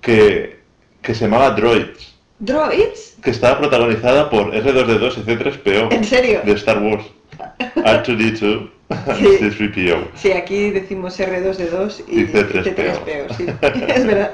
que, 0.00 0.60
que 1.02 1.14
se 1.14 1.24
llamaba 1.26 1.50
Droids, 1.50 2.14
¿Droids? 2.38 3.16
que 3.22 3.30
estaba 3.30 3.58
protagonizada 3.58 4.30
por 4.30 4.52
R2D2 4.54 5.18
y 5.18 5.20
C3PO 5.22 5.92
¿En 5.92 6.04
serio? 6.04 6.40
de 6.44 6.52
Star 6.52 6.78
Wars. 6.82 7.04
R2D2 7.76 8.70
Sí. 9.18 9.26
y 9.40 9.44
C3PO. 9.44 9.98
Sí, 10.14 10.32
aquí 10.32 10.70
decimos 10.70 11.18
R2D2 11.20 12.04
y, 12.08 12.20
Y 12.20 12.26
C3PO. 12.26 12.64
C3PO, 12.64 13.36
sí, 13.36 13.46
es 13.94 14.06
verdad. 14.06 14.32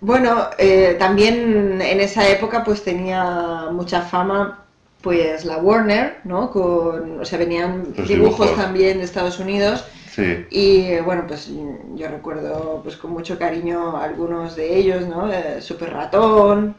Bueno, 0.00 0.48
eh, 0.58 0.96
también 0.98 1.80
en 1.82 2.00
esa 2.00 2.28
época 2.28 2.62
pues 2.64 2.84
tenía 2.84 3.68
mucha 3.72 4.02
fama 4.02 4.64
pues 5.02 5.44
la 5.44 5.58
Warner, 5.58 6.18
¿no? 6.24 6.50
Con, 6.50 7.20
o 7.20 7.24
sea, 7.24 7.38
venían 7.38 7.84
Los 7.96 8.08
dibujos, 8.08 8.46
dibujos. 8.48 8.54
también 8.56 8.98
de 8.98 9.04
Estados 9.04 9.38
Unidos 9.38 9.84
Sí. 10.10 10.44
y 10.50 10.96
bueno, 11.04 11.24
pues 11.28 11.48
yo 11.94 12.08
recuerdo 12.08 12.80
pues 12.82 12.96
con 12.96 13.12
mucho 13.12 13.38
cariño 13.38 13.96
algunos 13.96 14.56
de 14.56 14.76
ellos, 14.76 15.06
¿no? 15.06 15.32
Eh, 15.32 15.60
Super 15.60 15.92
Ratón, 15.92 16.74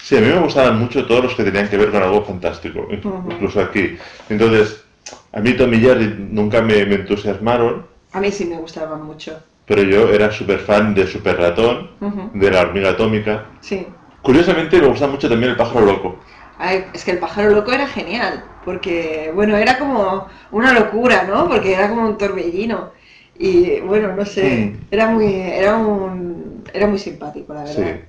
Sí, 0.00 0.16
a 0.16 0.20
mí 0.20 0.28
me 0.28 0.38
gustaban 0.38 0.78
mucho 0.78 1.04
todos 1.04 1.24
los 1.24 1.34
que 1.34 1.42
tenían 1.42 1.68
que 1.68 1.76
ver 1.76 1.90
con 1.90 2.00
algo 2.00 2.22
fantástico, 2.22 2.86
incluso 2.92 3.60
aquí. 3.60 3.96
Entonces, 4.28 4.84
a 5.32 5.40
mí 5.40 5.54
Tom 5.54 5.74
y 5.74 5.80
Jerry 5.80 6.14
nunca 6.30 6.62
me, 6.62 6.86
me 6.86 6.94
entusiasmaron, 6.94 7.84
a 8.12 8.20
mí 8.20 8.30
sí 8.30 8.44
me 8.44 8.56
gustaban 8.58 9.02
mucho. 9.02 9.36
Pero 9.66 9.82
yo 9.82 10.08
era 10.10 10.30
súper 10.30 10.58
fan 10.58 10.94
de 10.94 11.06
Super 11.06 11.36
Ratón, 11.38 11.90
de 12.34 12.50
la 12.50 12.60
hormiga 12.62 12.90
atómica. 12.90 13.46
Sí. 13.60 13.86
Curiosamente 14.22 14.80
me 14.80 14.88
gusta 14.88 15.06
mucho 15.06 15.28
también 15.28 15.50
el 15.52 15.56
pájaro 15.56 15.86
loco. 15.86 16.18
Ay, 16.58 16.84
es 16.94 17.04
que 17.04 17.10
el 17.12 17.18
pájaro 17.18 17.50
loco 17.50 17.72
era 17.72 17.86
genial, 17.86 18.44
porque, 18.64 19.32
bueno, 19.34 19.56
era 19.56 19.78
como 19.78 20.26
una 20.52 20.72
locura, 20.72 21.24
¿no? 21.24 21.48
Porque 21.48 21.72
era 21.74 21.88
como 21.88 22.06
un 22.06 22.16
torbellino. 22.18 22.90
Y, 23.38 23.80
bueno, 23.80 24.14
no 24.14 24.24
sé, 24.24 24.72
Mm. 24.80 24.86
era 24.92 25.08
muy, 25.08 25.34
era 25.34 25.76
un, 25.76 26.62
era 26.72 26.86
muy 26.86 26.98
simpático, 26.98 27.52
la 27.52 27.64
verdad. 27.64 27.74
Sí. 27.74 28.00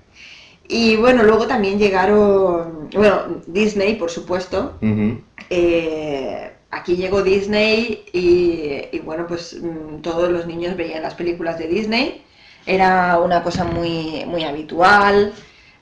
Y 0.68 0.96
bueno, 0.98 1.24
luego 1.24 1.48
también 1.48 1.78
llegaron, 1.80 2.90
bueno, 2.94 3.22
Disney, 3.48 3.96
por 3.96 4.10
supuesto. 4.12 4.78
Ujú. 4.82 5.20
Eh, 5.50 6.52
aquí 6.76 6.96
llegó 6.96 7.22
Disney 7.24 8.04
y, 8.14 8.96
y, 8.96 9.00
bueno, 9.00 9.26
pues 9.28 9.58
mm, 9.62 10.02
todos 10.02 10.30
los 10.30 10.46
niños 10.46 10.76
veían 10.76 11.02
las 11.02 11.16
películas 11.16 11.58
de 11.58 11.68
Disney. 11.68 12.22
Era 12.66 13.20
una 13.20 13.44
cosa 13.44 13.64
muy, 13.64 14.26
muy 14.26 14.44
habitual. 14.44 15.34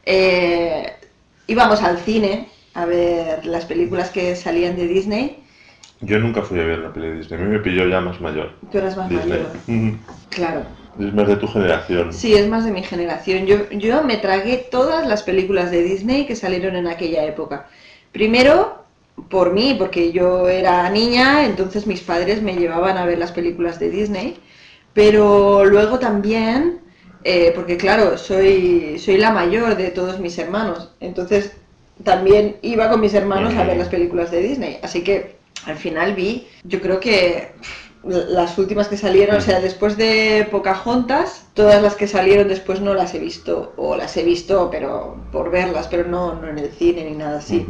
Eh, 0.05 0.91
íbamos 1.47 1.81
al 1.81 1.97
cine 1.99 2.49
a 2.73 2.85
ver 2.85 3.45
las 3.45 3.65
películas 3.65 4.09
que 4.09 4.35
salían 4.35 4.75
de 4.75 4.87
Disney. 4.87 5.43
Yo 6.01 6.19
nunca 6.19 6.41
fui 6.41 6.59
a 6.59 6.63
ver 6.63 6.79
la 6.79 6.91
peli 6.91 7.07
de 7.07 7.15
Disney, 7.17 7.39
a 7.39 7.43
mí 7.43 7.49
me 7.49 7.59
pilló 7.59 7.87
ya 7.87 8.01
más 8.01 8.19
mayor. 8.19 8.51
Tú 8.71 8.77
eras 8.77 8.97
más 8.97 9.09
Disney. 9.09 9.45
mayor. 9.67 9.97
Claro. 10.29 10.63
Es 10.99 11.13
más 11.13 11.27
de 11.27 11.37
tu 11.37 11.47
generación. 11.47 12.13
Sí, 12.13 12.35
es 12.35 12.47
más 12.47 12.65
de 12.65 12.71
mi 12.71 12.83
generación. 12.83 13.45
Yo, 13.47 13.69
yo 13.71 14.03
me 14.03 14.17
tragué 14.17 14.57
todas 14.69 15.07
las 15.07 15.23
películas 15.23 15.71
de 15.71 15.81
Disney 15.81 16.25
que 16.27 16.35
salieron 16.35 16.75
en 16.75 16.87
aquella 16.87 17.23
época. 17.23 17.67
Primero, 18.11 18.82
por 19.29 19.53
mí, 19.53 19.75
porque 19.77 20.11
yo 20.11 20.47
era 20.49 20.89
niña, 20.89 21.45
entonces 21.45 21.87
mis 21.87 22.01
padres 22.01 22.41
me 22.41 22.55
llevaban 22.55 22.97
a 22.97 23.05
ver 23.05 23.17
las 23.17 23.31
películas 23.31 23.79
de 23.79 23.89
Disney. 23.89 24.37
Pero 24.93 25.65
luego 25.65 25.99
también, 25.99 26.81
eh, 27.23 27.51
porque 27.55 27.77
claro, 27.77 28.17
soy, 28.17 28.99
soy 28.99 29.17
la 29.17 29.31
mayor 29.31 29.75
de 29.75 29.89
todos 29.89 30.19
mis 30.19 30.37
hermanos. 30.37 30.91
Entonces 30.99 31.53
también 32.03 32.57
iba 32.61 32.89
con 32.89 33.01
mis 33.01 33.13
hermanos 33.13 33.53
a 33.55 33.63
ver 33.63 33.77
las 33.77 33.87
películas 33.89 34.31
de 34.31 34.41
Disney. 34.41 34.79
Así 34.83 35.03
que 35.03 35.37
al 35.65 35.77
final 35.77 36.13
vi, 36.13 36.47
yo 36.63 36.81
creo 36.81 36.99
que 36.99 37.53
las 38.03 38.57
últimas 38.57 38.89
que 38.89 38.97
salieron, 38.97 39.37
o 39.37 39.41
sea, 39.41 39.61
después 39.61 39.95
de 39.95 40.47
Pocahontas, 40.51 41.47
todas 41.53 41.81
las 41.81 41.95
que 41.95 42.07
salieron 42.07 42.49
después 42.49 42.81
no 42.81 42.93
las 42.93 43.13
he 43.13 43.19
visto, 43.19 43.73
o 43.77 43.95
las 43.95 44.17
he 44.17 44.23
visto, 44.23 44.69
pero 44.69 45.17
por 45.31 45.51
verlas, 45.51 45.87
pero 45.87 46.05
no, 46.07 46.35
no 46.35 46.49
en 46.49 46.59
el 46.59 46.69
cine 46.71 47.05
ni 47.05 47.15
nada 47.15 47.37
así. 47.37 47.65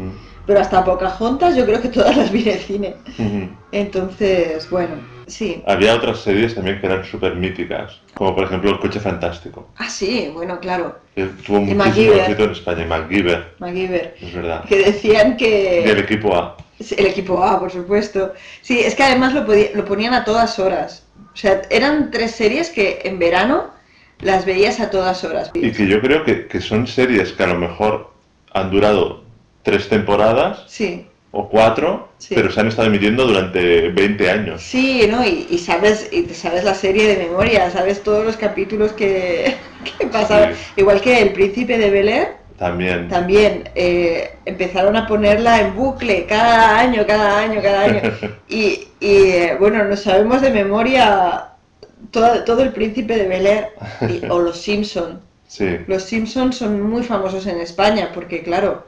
Pero 0.46 0.60
hasta 0.60 0.84
Pocahontas 0.84 1.56
yo 1.56 1.66
creo 1.66 1.82
que 1.82 1.88
todas 1.90 2.16
las 2.18 2.32
vi 2.32 2.42
en 2.44 2.50
el 2.50 2.60
cine. 2.60 2.96
Ujú. 3.18 3.50
Entonces, 3.72 4.70
bueno, 4.70 4.96
sí. 5.28 5.64
Había 5.68 5.96
otras 5.96 6.20
series 6.20 6.54
también 6.56 6.80
que 6.82 6.88
eran 6.88 7.04
súper 7.06 7.36
míticas, 7.36 8.00
como 8.14 8.36
por 8.36 8.44
ejemplo 8.46 8.72
El 8.72 8.80
Coche 8.80 9.00
Fantástico. 9.00 9.70
Ah, 9.78 9.90
sí, 9.90 10.30
bueno, 10.34 10.60
claro, 10.60 10.98
que 11.16 11.26
tuvo 11.46 11.58
Y 11.60 11.74
muchísimo 11.74 12.14
éxito 12.14 12.44
en 12.44 12.52
España, 12.52 12.86
MacGyver, 12.86 13.54
MacGyver. 13.60 14.16
es 14.20 14.34
verdad. 14.34 14.66
Que 14.66 14.78
decían 14.84 15.38
que... 15.38 15.90
equipo 16.00 16.36
A. 16.36 16.58
El 16.98 17.06
equipo 17.06 17.42
A, 17.42 17.60
por 17.60 17.72
supuesto. 17.72 18.34
Sí, 18.62 18.80
es 18.80 18.96
que 18.96 19.04
además 19.04 19.34
lo, 19.34 19.46
podía- 19.46 19.70
lo 19.74 19.86
ponían 19.86 20.14
a 20.14 20.26
todas 20.26 20.60
horas. 20.60 21.06
O 21.34 21.38
sea, 21.38 21.62
eran 21.70 22.12
tres 22.12 22.32
series 22.32 22.70
que 22.70 23.00
en 23.06 23.18
verano 23.20 23.72
las 24.20 24.46
veías 24.46 24.80
a 24.82 24.90
todas 24.90 25.24
horas. 25.24 25.52
Y 25.54 25.72
que 25.72 25.88
yo 25.88 26.02
creo 26.02 26.24
que, 26.26 26.48
que 26.48 26.60
son 26.62 26.86
series 26.88 27.32
que 27.32 27.44
a 27.44 27.48
lo 27.48 27.56
mejor 27.60 28.12
han 28.54 28.70
durado 28.70 29.23
tres 29.64 29.90
temporadas 29.90 30.66
Sí, 30.68 31.08
o 31.32 31.50
cuatro, 31.50 32.10
Sí. 32.20 32.36
pero 32.36 32.52
se 32.52 32.60
han 32.60 32.68
estado 32.68 32.88
emitiendo 32.88 33.26
durante 33.26 33.90
20 33.90 34.30
años. 34.30 34.62
sí, 34.62 35.08
¿no? 35.10 35.26
Y, 35.26 35.48
y 35.50 35.58
sabes, 35.58 36.10
y 36.12 36.26
sabes 36.34 36.64
la 36.64 36.76
serie 36.76 37.08
de 37.08 37.18
memoria, 37.28 37.70
sabes 37.72 38.04
todos 38.04 38.24
los 38.26 38.38
capítulos 38.38 38.94
que, 38.94 39.56
que 40.00 40.08
pasaban. 40.08 40.54
Sí. 40.54 40.60
Igual 40.78 41.02
que 41.02 41.22
El 41.22 41.34
Príncipe 41.34 41.78
de 41.78 41.90
Bel 41.90 42.08
Air, 42.10 42.28
También. 42.58 43.08
también 43.10 43.70
eh, 43.76 44.36
empezaron 44.46 44.96
a 44.96 45.08
ponerla 45.08 45.60
en 45.60 45.76
bucle 45.76 46.26
cada 46.28 46.80
año, 46.80 47.06
cada 47.08 47.40
año, 47.40 47.62
cada 47.62 47.82
año. 47.86 48.02
Y, 48.48 48.88
y, 49.00 49.16
eh, 49.32 49.58
bueno, 49.60 49.84
nos 49.86 50.02
sabemos 50.02 50.42
de 50.42 50.52
memoria 50.52 51.46
todo, 52.12 52.44
todo 52.44 52.62
El 52.62 52.72
Príncipe 52.74 53.16
de 53.18 53.28
Bel 53.28 53.48
Air 53.48 53.68
y- 54.08 54.26
o 54.30 54.40
Los 54.46 54.62
Simpson. 54.62 55.20
Sí. 55.48 55.78
Los 55.88 56.04
Simpsons 56.04 56.56
son 56.58 56.82
muy 56.82 57.04
famosos 57.04 57.46
en 57.48 57.60
España 57.60 58.12
porque, 58.14 58.44
claro, 58.44 58.86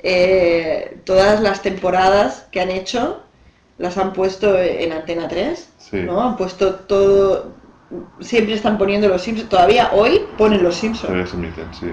eh, 0.00 0.98
todas 1.04 1.40
las 1.40 1.62
temporadas 1.62 2.46
que 2.50 2.60
han 2.60 2.70
hecho 2.70 3.22
las 3.78 3.96
han 3.98 4.12
puesto 4.12 4.58
en 4.58 4.92
Antena 4.92 5.28
3, 5.28 5.68
Sí. 5.78 5.96
¿no? 5.98 6.20
Han 6.20 6.36
puesto 6.36 6.74
todo, 6.74 7.52
siempre 8.20 8.54
están 8.54 8.76
poniendo 8.76 9.08
los 9.08 9.22
Simpsons, 9.22 9.48
todavía 9.48 9.90
hoy 9.92 10.22
ponen 10.36 10.62
los 10.62 10.74
Simpsons. 10.76 11.30
Sí. 11.78 11.86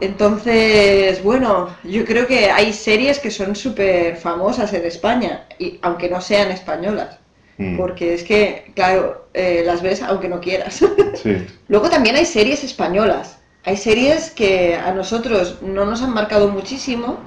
Entonces, 0.00 1.22
bueno, 1.22 1.68
yo 1.84 2.04
creo 2.04 2.26
que 2.26 2.50
hay 2.50 2.72
series 2.72 3.18
que 3.18 3.30
son 3.30 3.56
súper 3.56 4.16
famosas 4.16 4.72
en 4.72 4.84
España, 4.84 5.46
y, 5.58 5.78
aunque 5.82 6.08
no 6.08 6.20
sean 6.20 6.50
españolas, 6.50 7.18
Mm. 7.58 7.78
porque 7.78 8.12
es 8.12 8.22
que, 8.22 8.70
claro, 8.74 9.28
eh, 9.32 9.62
las 9.64 9.80
ves 9.80 10.02
aunque 10.02 10.28
no 10.28 10.40
quieras. 10.40 10.84
Sí. 11.22 11.46
Luego 11.68 11.88
también 11.88 12.14
hay 12.16 12.26
series 12.26 12.62
españolas. 12.62 13.38
Hay 13.64 13.78
series 13.78 14.30
que 14.30 14.74
a 14.76 14.92
nosotros 14.92 15.56
no 15.62 15.86
nos 15.86 16.02
han 16.02 16.12
marcado 16.12 16.48
muchísimo, 16.48 17.18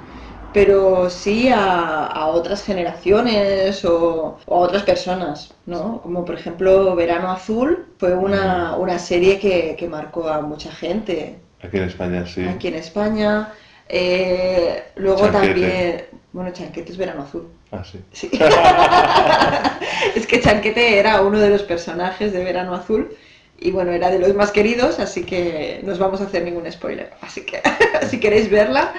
pero 0.54 1.10
sí 1.10 1.50
a, 1.50 2.06
a 2.06 2.28
otras 2.28 2.64
generaciones 2.64 3.86
o, 3.86 4.38
o 4.46 4.56
a 4.56 4.60
otras 4.60 4.84
personas, 4.84 5.54
¿no? 5.66 6.02
Como 6.02 6.26
por 6.26 6.36
ejemplo 6.36 6.96
Verano 6.96 7.32
Azul 7.32 7.88
fue 7.98 8.14
una, 8.16 8.76
una 8.78 9.00
serie 9.00 9.40
que, 9.40 9.76
que 9.78 9.88
marcó 9.88 10.28
a 10.30 10.42
mucha 10.42 10.72
gente 10.72 11.40
Aquí 11.62 11.78
en 11.78 11.84
España 11.84 12.26
sí. 12.26 12.46
aquí 12.46 12.68
en 12.70 12.76
España. 12.76 13.54
Eh, 13.90 14.84
luego 14.96 15.30
Chanquete. 15.30 15.48
también, 15.48 16.06
bueno, 16.32 16.52
Chanquete 16.54 16.92
es 16.92 16.98
Verano 16.98 17.24
Azul. 17.24 17.50
Ah, 17.72 17.84
sí. 17.84 18.00
Sí. 18.12 18.30
es 20.16 20.26
que 20.28 20.40
Chanquete 20.40 21.00
era 21.00 21.22
uno 21.22 21.40
de 21.40 21.50
los 21.50 21.64
personajes 21.64 22.32
de 22.32 22.44
Verano 22.44 22.74
Azul 22.76 23.12
y 23.58 23.72
bueno, 23.72 23.92
era 23.92 24.10
de 24.10 24.20
los 24.20 24.34
más 24.36 24.52
queridos, 24.52 25.00
así 25.00 25.26
que 25.26 25.82
no 25.84 25.92
os 25.92 26.00
vamos 26.00 26.22
a 26.22 26.26
hacer 26.26 26.44
ningún 26.44 26.72
spoiler. 26.72 27.12
Así 27.22 27.42
que 27.46 27.62
si 28.10 28.20
queréis 28.20 28.50
verla, 28.50 28.94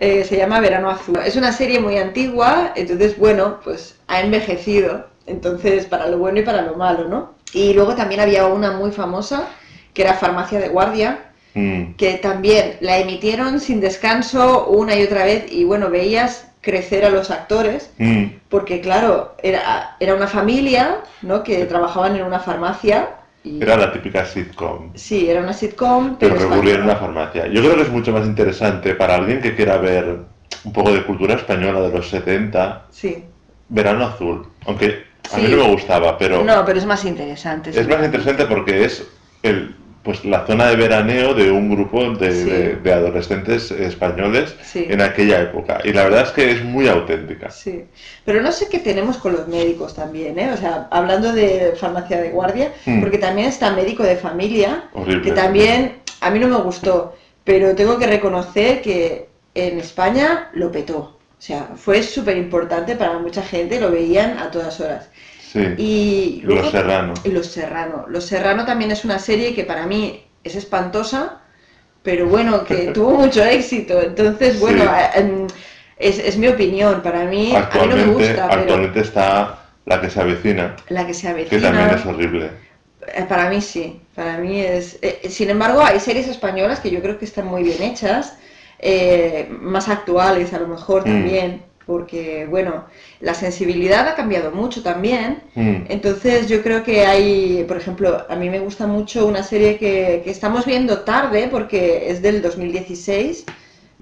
eh, 0.00 0.24
se 0.24 0.36
llama 0.36 0.60
Verano 0.60 0.90
Azul. 0.90 1.18
Es 1.24 1.36
una 1.36 1.52
serie 1.52 1.78
muy 1.78 1.96
antigua, 1.98 2.72
entonces 2.74 3.16
bueno, 3.18 3.60
pues 3.62 3.96
ha 4.08 4.20
envejecido, 4.20 5.06
entonces 5.26 5.84
para 5.86 6.06
lo 6.08 6.18
bueno 6.18 6.40
y 6.40 6.42
para 6.42 6.62
lo 6.62 6.74
malo, 6.74 7.06
¿no? 7.08 7.34
Y 7.52 7.74
luego 7.74 7.94
también 7.94 8.20
había 8.20 8.46
una 8.46 8.72
muy 8.72 8.90
famosa 8.92 9.46
que 9.94 10.02
era 10.02 10.14
Farmacia 10.14 10.58
de 10.58 10.68
Guardia, 10.68 11.26
Mm. 11.52 11.94
que 11.96 12.14
también 12.14 12.76
la 12.80 12.98
emitieron 12.98 13.58
sin 13.58 13.80
descanso 13.80 14.68
una 14.68 14.94
y 14.94 15.02
otra 15.02 15.24
vez 15.24 15.50
y 15.50 15.64
bueno, 15.64 15.90
veías 15.90 16.46
crecer 16.60 17.04
a 17.04 17.10
los 17.10 17.32
actores 17.32 17.90
Mm. 17.98 18.26
porque 18.48 18.80
claro, 18.80 19.34
era, 19.42 19.96
era 19.98 20.14
una 20.14 20.28
familia, 20.28 20.98
¿no? 21.22 21.42
Que 21.42 21.64
trabajaban 21.66 22.14
en 22.14 22.22
una 22.22 22.38
farmacia. 22.38 23.16
Y, 23.42 23.62
Era 23.62 23.76
la 23.76 23.92
típica 23.92 24.26
sitcom. 24.26 24.90
Sí, 24.94 25.30
era 25.30 25.40
una 25.40 25.52
sitcom, 25.54 26.16
Pero 26.18 26.34
pero 26.36 26.48
recurría 26.50 26.74
en 26.74 26.82
una 26.82 26.96
farmacia. 26.96 27.46
Yo 27.46 27.62
creo 27.62 27.76
que 27.76 27.82
es 27.82 27.90
mucho 27.90 28.12
más 28.12 28.26
interesante 28.26 28.94
para 28.94 29.14
alguien 29.14 29.40
que 29.40 29.54
quiera 29.56 29.78
ver 29.78 30.18
un 30.64 30.72
poco 30.72 30.92
de 30.92 31.02
cultura 31.04 31.34
española 31.34 31.80
de 31.80 31.90
los 31.90 32.08
70, 32.10 32.86
Sí. 32.90 33.24
Verano 33.70 34.04
Azul. 34.06 34.46
Aunque 34.66 35.04
a 35.32 35.38
mí 35.38 35.48
no 35.48 35.56
me 35.58 35.70
gustaba, 35.72 36.18
pero 36.18 36.44
No, 36.44 36.64
pero 36.66 36.78
es 36.78 36.84
más 36.86 37.04
interesante. 37.04 37.70
es 37.70 37.88
más 37.88 38.04
interesante 38.04 38.44
porque 38.44 38.84
es 38.84 39.06
el, 39.42 39.74
pues 40.02 40.24
la 40.24 40.46
zona 40.46 40.68
de 40.68 40.76
veraneo 40.76 41.34
de 41.34 41.50
un 41.50 41.68
grupo 41.70 42.10
de, 42.14 42.32
Sí. 42.32 42.44
de- 42.48 42.76
de 42.76 42.92
adolescentes 42.92 43.70
españoles 43.70 44.56
Sí. 44.62 44.86
en 44.88 45.02
aquella 45.02 45.42
época. 45.42 45.80
Y 45.84 45.92
la 45.92 46.04
verdad 46.04 46.22
es 46.22 46.30
que 46.30 46.50
es 46.50 46.64
muy 46.64 46.88
auténtica. 46.88 47.50
Sí, 47.50 47.84
pero 48.24 48.40
no 48.40 48.50
sé 48.50 48.68
qué 48.70 48.78
tenemos 48.78 49.18
con 49.18 49.32
los 49.32 49.46
médicos 49.48 49.94
también, 49.94 50.38
¿eh? 50.38 50.50
O 50.52 50.56
sea, 50.56 50.88
hablando 50.90 51.32
de 51.32 51.74
farmacia 51.78 52.20
de 52.20 52.30
guardia, 52.30 52.72
Mm. 52.86 53.00
porque 53.00 53.18
también 53.18 53.48
está 53.48 53.72
médico 53.72 54.02
de 54.02 54.16
familia, 54.16 54.84
Horrible. 54.94 55.22
que 55.22 55.32
también 55.32 55.96
a 56.22 56.30
mí 56.30 56.38
no 56.38 56.48
me 56.48 56.56
gustó, 56.62 57.14
pero 57.44 57.74
tengo 57.74 57.98
que 57.98 58.06
reconocer 58.06 58.80
que 58.82 59.28
en 59.54 59.78
España 59.78 60.48
lo 60.54 60.72
petó. 60.72 61.18
O 61.40 61.42
sea, 61.42 61.70
fue 61.74 62.02
súper 62.02 62.36
importante 62.36 62.96
para 62.96 63.18
mucha 63.18 63.42
gente, 63.42 63.80
lo 63.80 63.90
veían 63.90 64.38
a 64.38 64.50
todas 64.50 64.78
horas. 64.80 65.08
Sí. 65.40 65.60
Y 65.78 66.40
luego, 66.44 66.62
Los 66.64 66.70
Serrano. 66.70 67.14
y 67.24 67.30
Los 67.30 67.46
Serrano. 67.46 68.04
Los 68.08 68.24
Serrano 68.26 68.66
también 68.66 68.90
es 68.90 69.04
una 69.06 69.18
serie 69.18 69.54
que 69.54 69.64
para 69.64 69.86
mí 69.86 70.22
es 70.44 70.54
espantosa, 70.54 71.40
pero 72.02 72.26
bueno, 72.28 72.64
que 72.64 72.88
tuvo 72.94 73.12
mucho 73.12 73.42
éxito. 73.42 74.00
Entonces, 74.02 74.60
bueno, 74.60 74.84
Sí. 74.84 75.20
em, 75.20 75.46
es, 75.96 76.18
es 76.18 76.36
mi 76.36 76.48
opinión. 76.48 77.02
Para 77.02 77.24
mí, 77.24 77.54
a 77.56 77.60
mí 77.74 77.88
no 77.88 77.96
me 77.96 78.02
Actualmente, 78.02 78.12
gusta, 78.12 78.48
pero 78.48 78.60
actualmente 78.60 79.00
está 79.00 79.58
la 79.86 80.00
que 80.00 80.10
se 80.10 80.20
avecina, 80.20 80.76
la 80.90 81.06
que 81.06 81.14
se 81.14 81.22
que 81.22 81.28
avecina, 81.28 81.62
también 81.72 81.90
es 81.98 82.04
horrible. 82.06 82.50
eh, 83.14 83.24
para 83.28 83.48
mí 83.48 83.60
sí. 83.62 83.98
Para 84.14 84.36
mí 84.38 84.60
es... 84.60 84.98
eh, 85.02 85.22
sin 85.30 85.48
embargo, 85.50 85.80
hay 85.82 85.98
series 86.00 86.28
españolas 86.28 86.80
que 86.80 86.90
yo 86.90 87.00
creo 87.00 87.18
que 87.18 87.24
están 87.24 87.46
muy 87.46 87.62
bien 87.64 87.82
hechas, 87.82 88.36
eh, 88.82 89.48
más 89.60 89.88
actuales 89.88 90.52
a 90.52 90.58
lo 90.58 90.66
mejor 90.68 91.02
Mm. 91.02 91.04
también. 91.12 91.70
porque, 91.86 92.46
bueno, 92.48 92.84
la 93.20 93.34
sensibilidad 93.34 94.06
ha 94.06 94.14
cambiado 94.14 94.52
mucho 94.52 94.80
también. 94.80 95.42
Mm. 95.56 95.86
Entonces 95.88 96.46
yo 96.48 96.62
creo 96.62 96.84
que 96.84 97.04
hay, 97.04 97.64
por 97.66 97.76
ejemplo, 97.78 98.24
a 98.28 98.36
mí 98.36 98.48
me 98.48 98.60
gusta 98.60 98.86
mucho 98.86 99.26
una 99.26 99.42
serie 99.42 99.76
que, 99.76 100.20
que 100.22 100.30
estamos 100.30 100.66
viendo 100.66 101.00
tarde 101.00 101.48
porque 101.50 102.08
es 102.08 102.22
del 102.22 102.42
2016, 102.42 103.44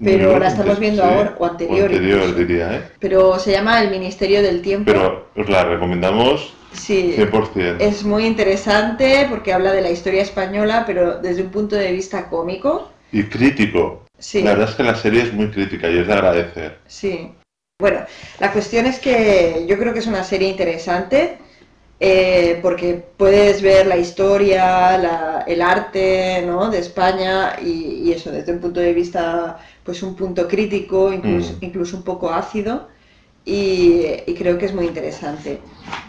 pero 0.03 0.33
Yo, 0.33 0.39
la 0.39 0.49
estamos 0.49 0.77
viendo 0.79 1.01
sí, 1.01 1.09
ahora, 1.09 1.35
o 1.39 1.45
anterior. 1.47 1.85
anterior, 1.89 2.19
incluso. 2.19 2.37
diría, 2.37 2.75
¿eh? 2.75 2.81
Pero 2.99 3.39
se 3.39 3.53
llama 3.53 3.81
El 3.81 3.89
Ministerio 3.89 4.43
del 4.43 4.61
Tiempo. 4.61 4.91
Pero 4.91 5.25
os 5.35 5.49
la 5.49 5.63
recomendamos 5.63 6.53
sí, 6.73 7.15
100%. 7.17 7.77
es 7.79 8.03
muy 8.03 8.25
interesante 8.27 9.25
porque 9.31 9.51
habla 9.51 9.71
de 9.73 9.81
la 9.81 9.89
historia 9.89 10.21
española, 10.21 10.83
pero 10.85 11.17
desde 11.17 11.41
un 11.41 11.49
punto 11.49 11.75
de 11.75 11.91
vista 11.91 12.29
cómico. 12.29 12.91
Y 13.11 13.23
crítico. 13.23 14.03
Sí. 14.19 14.41
La 14.43 14.51
verdad 14.51 14.69
es 14.69 14.75
que 14.75 14.83
la 14.83 14.95
serie 14.95 15.23
es 15.23 15.33
muy 15.33 15.49
crítica 15.49 15.89
y 15.89 15.97
es 15.99 16.07
de 16.07 16.13
agradecer. 16.13 16.77
Sí. 16.87 17.31
Bueno, 17.79 18.01
la 18.39 18.51
cuestión 18.51 18.85
es 18.85 18.99
que 18.99 19.65
yo 19.67 19.77
creo 19.77 19.93
que 19.93 19.99
es 19.99 20.07
una 20.07 20.23
serie 20.23 20.49
interesante 20.49 21.37
eh, 22.01 22.59
porque 22.61 23.03
puedes 23.17 23.61
ver 23.61 23.87
la 23.87 23.97
historia, 23.97 24.97
la- 24.97 25.43
el 25.47 25.61
arte 25.61 26.43
¿no? 26.45 26.69
de 26.69 26.79
España 26.79 27.57
y, 27.61 28.03
y 28.05 28.11
eso 28.13 28.31
desde 28.31 28.53
un 28.53 28.59
punto 28.59 28.79
de 28.79 28.93
vista, 28.93 29.59
pues 29.83 30.01
un 30.03 30.15
punto 30.15 30.47
crítico, 30.47 31.11
incluso, 31.13 31.53
Mm. 31.53 31.65
incluso 31.65 31.97
un 31.97 32.03
poco 32.03 32.29
ácido 32.31 32.87
y, 33.45 34.03
y 34.27 34.33
creo 34.35 34.57
que 34.57 34.65
es 34.67 34.73
muy 34.73 34.85
interesante. 34.87 35.59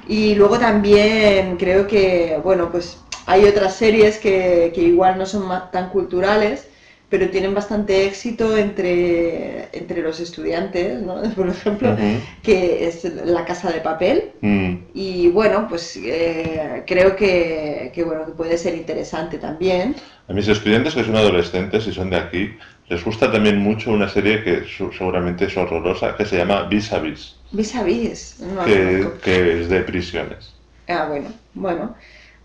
Y 0.09 0.35
luego 0.35 0.59
también 0.59 1.57
creo 1.57 1.87
que, 1.87 2.39
bueno, 2.43 2.71
pues 2.71 2.99
hay 3.27 3.45
otras 3.45 3.75
series 3.77 4.19
que, 4.19 4.73
que 4.75 4.83
igual 4.83 5.19
no 5.19 5.27
son 5.27 5.49
tan 5.73 5.91
culturales, 5.91 6.69
pero 7.11 7.29
tienen 7.29 7.53
bastante 7.55 8.07
éxito 8.07 8.57
entre, 8.57 9.69
entre 9.77 10.01
los 10.01 10.21
estudiantes, 10.21 11.03
¿no? 11.03 11.21
Por 11.37 11.49
ejemplo, 11.49 11.93
Ujú. 11.93 12.21
que 12.43 12.87
es 12.87 13.05
La 13.27 13.45
Casa 13.45 13.71
de 13.73 13.81
Papel. 13.81 14.31
Mm. 14.41 14.75
Y 14.95 15.29
bueno, 15.29 15.67
pues 15.69 15.97
eh, 16.03 16.85
creo 16.87 17.17
que, 17.17 17.91
que, 17.95 18.05
bueno, 18.05 18.27
que 18.27 18.33
puede 18.33 18.57
ser 18.57 18.75
interesante 18.77 19.39
también. 19.39 19.97
A 20.29 20.33
mis 20.33 20.47
estudiantes 20.49 20.95
que 20.95 21.05
son 21.05 21.17
adolescentes 21.17 21.87
y 21.89 21.93
son 21.93 22.11
de 22.11 22.17
aquí, 22.17 22.51
les 22.89 23.05
gusta 23.05 23.31
también 23.31 23.59
mucho 23.59 23.91
una 23.91 24.09
serie 24.09 24.43
que 24.45 24.65
su- 24.65 24.93
seguramente 24.93 25.47
es 25.47 25.57
horrorosa, 25.57 26.17
que 26.17 26.25
se 26.25 26.39
llama 26.39 26.63
Vis 26.69 26.93
a 26.93 27.01
Vis, 27.01 27.37
Vis 27.53 27.75
a 27.75 27.83
vis, 27.83 28.37
no 28.41 28.65
que, 28.65 29.09
que 29.25 29.61
es 29.61 29.69
de 29.69 29.81
prisiones. 29.81 30.55
Ah, 30.89 31.07
bueno, 31.09 31.29
bueno, 31.55 31.95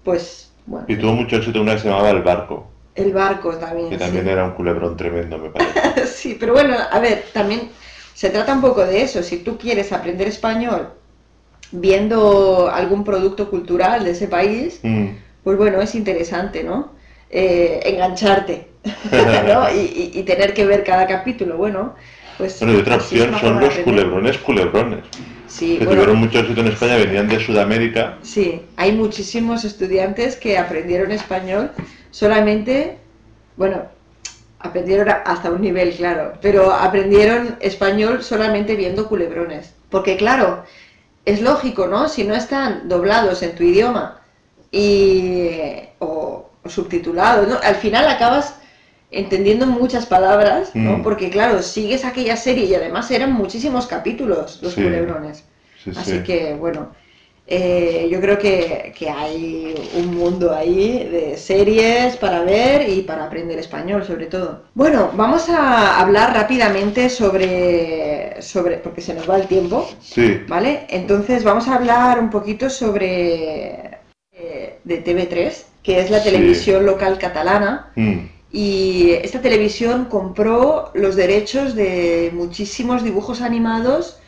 pues 0.04 0.52
bueno. 0.66 0.86
Y 0.90 0.96
tuvo 0.96 1.14
mucho 1.14 1.36
éxito 1.38 1.62
una 1.62 1.74
que 1.76 1.82
se 1.82 1.90
llamaba 1.90 2.10
El 2.12 2.24
Barco, 2.24 2.68
El 2.96 3.12
barco 3.14 3.52
también. 3.58 3.90
que 3.90 3.96
sí. 3.96 4.04
también 4.04 4.28
era 4.28 4.46
un 4.46 4.52
culebrón 4.52 4.96
tremendo, 4.98 5.38
me 5.38 5.50
parece. 5.50 6.06
Sí, 6.08 6.38
pero 6.40 6.54
bueno, 6.54 6.76
a 6.92 7.00
ver, 7.00 7.26
también 7.34 7.70
se 8.14 8.30
trata 8.30 8.54
un 8.54 8.62
poco 8.62 8.86
de 8.86 9.02
eso. 9.02 9.22
Si 9.22 9.38
tú 9.38 9.58
quieres 9.58 9.92
aprender 9.92 10.28
español 10.28 10.90
viendo 11.72 12.70
algún 12.72 13.04
producto 13.04 13.50
cultural 13.50 14.04
de 14.04 14.12
ese 14.12 14.28
país, 14.28 14.80
Mm. 14.84 15.08
pues 15.44 15.58
bueno, 15.58 15.82
es 15.82 15.96
interesante, 15.96 16.64
¿no? 16.64 16.94
Eh, 17.30 17.82
engancharte, 17.86 18.68
¿no? 19.48 19.70
Y, 19.74 19.80
y- 19.80 20.20
y 20.20 20.24
tener 20.24 20.54
que 20.54 20.66
ver 20.66 20.84
cada 20.84 21.06
capítulo, 21.08 21.58
bueno, 21.58 21.96
pues... 22.38 22.60
Bueno, 22.60 22.76
y 22.78 22.82
otra 22.82 22.96
opción 22.98 23.38
son 23.40 23.60
los 23.60 23.74
culebrones 23.80 24.38
culebrones, 24.38 25.04
Sí, 25.48 25.78
que 25.78 25.86
bueno, 25.86 26.02
tuvieron 26.02 26.18
mucho 26.18 26.40
éxito 26.40 26.62
en 26.62 26.68
España, 26.68 26.96
venían 26.98 27.28
de 27.28 27.40
Sudamérica. 27.40 28.18
sí, 28.22 28.62
hay 28.78 28.92
muchísimos 28.94 29.64
estudiantes 29.66 30.36
que 30.36 30.58
aprendieron 30.58 31.12
español 31.12 31.72
solamente, 32.20 32.98
bueno, 33.58 33.82
aprendieron 34.60 35.10
hasta 35.26 35.52
un 35.52 35.60
nivel, 35.62 35.94
claro, 35.96 36.34
pero 36.42 36.72
aprendieron 36.72 37.58
español 37.60 38.24
solamente 38.24 38.78
viendo 38.78 39.10
culebrones. 39.10 39.74
Porque 39.90 40.16
claro, 40.16 40.64
es 41.26 41.42
lógico, 41.42 41.88
¿no? 41.88 42.08
Si 42.08 42.24
no 42.24 42.34
están 42.34 42.88
doblados 42.88 43.44
en 43.44 43.54
tu 43.56 43.64
idioma 43.64 44.22
y, 44.72 45.50
o, 46.00 46.50
o 46.64 46.70
subtitulados, 46.70 47.50
¿no? 47.50 47.58
Al 47.62 47.76
final 47.76 48.08
acabas 48.08 48.56
entendiendo 49.12 49.66
muchas 49.68 50.06
palabras, 50.06 50.72
¿no? 50.74 51.00
Mm. 51.00 51.04
Porque 51.04 51.30
claro, 51.30 51.62
sigues 51.62 52.06
aquella 52.06 52.38
serie 52.38 52.64
y 52.66 52.76
además 52.76 53.12
eran 53.12 53.34
muchísimos 53.34 53.88
capítulos 53.88 54.60
los 54.62 54.74
Sí. 54.74 54.84
culebrones. 54.84 55.44
Sí, 55.84 55.92
Así 55.98 56.12
sí. 56.20 56.24
que, 56.24 56.54
bueno, 56.56 56.92
eh, 57.48 58.08
yo 58.12 58.20
creo 58.22 58.40
que, 58.40 58.92
que 58.98 59.10
hay 59.10 59.76
un 59.98 60.16
mundo 60.16 60.52
ahí 60.54 61.08
de 61.12 61.38
series 61.38 62.18
para 62.18 62.42
ver 62.44 62.90
y 62.90 63.02
para 63.02 63.26
aprender 63.26 63.60
español, 63.60 64.04
sobre 64.04 64.26
todo. 64.26 64.64
Bueno, 64.74 65.12
vamos 65.16 65.48
a 65.50 66.00
hablar 66.00 66.34
rápidamente 66.34 67.10
sobre, 67.10 68.42
sobre 68.42 68.78
porque 68.78 69.02
se 69.02 69.14
nos 69.14 69.30
va 69.30 69.38
el 69.38 69.48
tiempo, 69.48 69.88
Sí, 70.02 70.42
¿vale? 70.48 70.86
Entonces 70.90 71.44
vamos 71.44 71.68
a 71.68 71.76
hablar 71.76 72.20
un 72.20 72.30
poquito 72.32 72.70
sobre 72.70 74.00
eh, 74.32 74.80
de 74.84 75.04
TV3, 75.04 75.66
que 75.84 76.00
es 76.00 76.10
la 76.10 76.20
Sí. 76.20 76.30
televisión 76.32 76.86
local 76.86 77.18
catalana. 77.20 77.92
Mm. 77.96 78.20
Y 78.52 79.12
esta 79.22 79.42
televisión 79.42 80.06
compró 80.06 80.90
los 80.94 81.16
derechos 81.16 81.76
de 81.76 82.32
muchísimos 82.34 83.04
dibujos 83.04 83.42
animados 83.42 84.20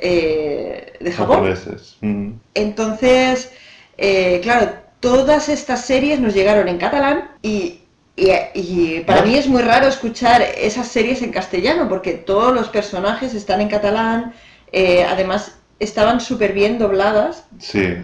eh, 0.00 0.92
de 1.00 1.12
Japón. 1.12 1.36
japoneses. 1.36 1.96
Mm. 2.00 2.32
Entonces, 2.54 3.52
eh, 3.98 4.40
claro, 4.42 4.72
todas 5.00 5.48
estas 5.48 5.84
series 5.84 6.20
nos 6.20 6.34
llegaron 6.34 6.68
en 6.68 6.78
catalán 6.78 7.30
y, 7.42 7.80
y- 8.16 8.30
y 8.54 9.00
para 9.06 9.20
¿No? 9.20 9.26
mí 9.26 9.36
es 9.36 9.46
muy 9.46 9.62
raro 9.62 9.86
escuchar 9.86 10.42
esas 10.42 10.88
series 10.88 11.22
en 11.22 11.30
castellano 11.32 11.88
porque 11.88 12.12
todos 12.14 12.54
los 12.54 12.68
personajes 12.68 13.34
están 13.34 13.60
en 13.60 13.68
catalán, 13.68 14.32
eh, 14.72 15.04
además 15.04 15.56
estaban 15.78 16.20
súper 16.20 16.52
bien 16.52 16.78
dobladas 16.78 17.44
Sí, 17.58 17.94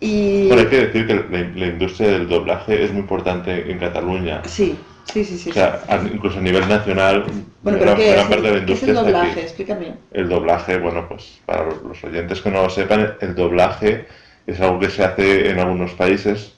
y... 0.00 0.48
Bueno, 0.48 0.62
hay 0.62 0.68
que 0.68 0.86
decir 0.86 1.06
que 1.06 1.14
la, 1.14 1.22
la 1.54 1.66
industria 1.66 2.08
del 2.10 2.28
doblaje 2.28 2.84
es 2.84 2.92
muy 2.92 3.00
importante 3.00 3.70
en 3.70 3.78
Cataluña. 3.78 4.42
Sí, 4.44 4.76
sí, 5.12 5.24
sí, 5.24 5.38
sí. 5.38 5.50
O 5.50 5.52
sea, 5.52 5.82
incluso 6.12 6.38
a 6.38 6.42
nivel 6.42 6.68
nacional, 6.68 7.24
bueno, 7.62 7.78
gran, 7.78 7.94
pero 7.94 7.96
¿qué 7.96 8.10
gran 8.12 8.18
es, 8.24 8.26
parte 8.28 8.42
de 8.42 8.50
la 8.52 8.58
el, 8.58 8.66
qué 8.66 8.72
es 8.72 8.82
industria 8.82 8.90
el 8.90 8.94
doblaje? 9.06 9.30
aquí. 9.32 9.40
Explícame. 9.40 9.94
El 10.12 10.28
doblaje, 10.28 10.78
bueno, 10.78 11.08
pues 11.08 11.40
para 11.46 11.64
los- 11.64 11.82
los 11.82 12.04
oyentes 12.04 12.40
que 12.40 12.50
no 12.50 12.62
lo 12.62 12.70
sepan, 12.70 13.14
el 13.20 13.34
doblaje 13.34 14.06
es 14.46 14.60
algo 14.60 14.78
que 14.78 14.90
se 14.90 15.04
hace 15.04 15.50
en 15.50 15.58
algunos 15.58 15.92
países, 15.92 16.54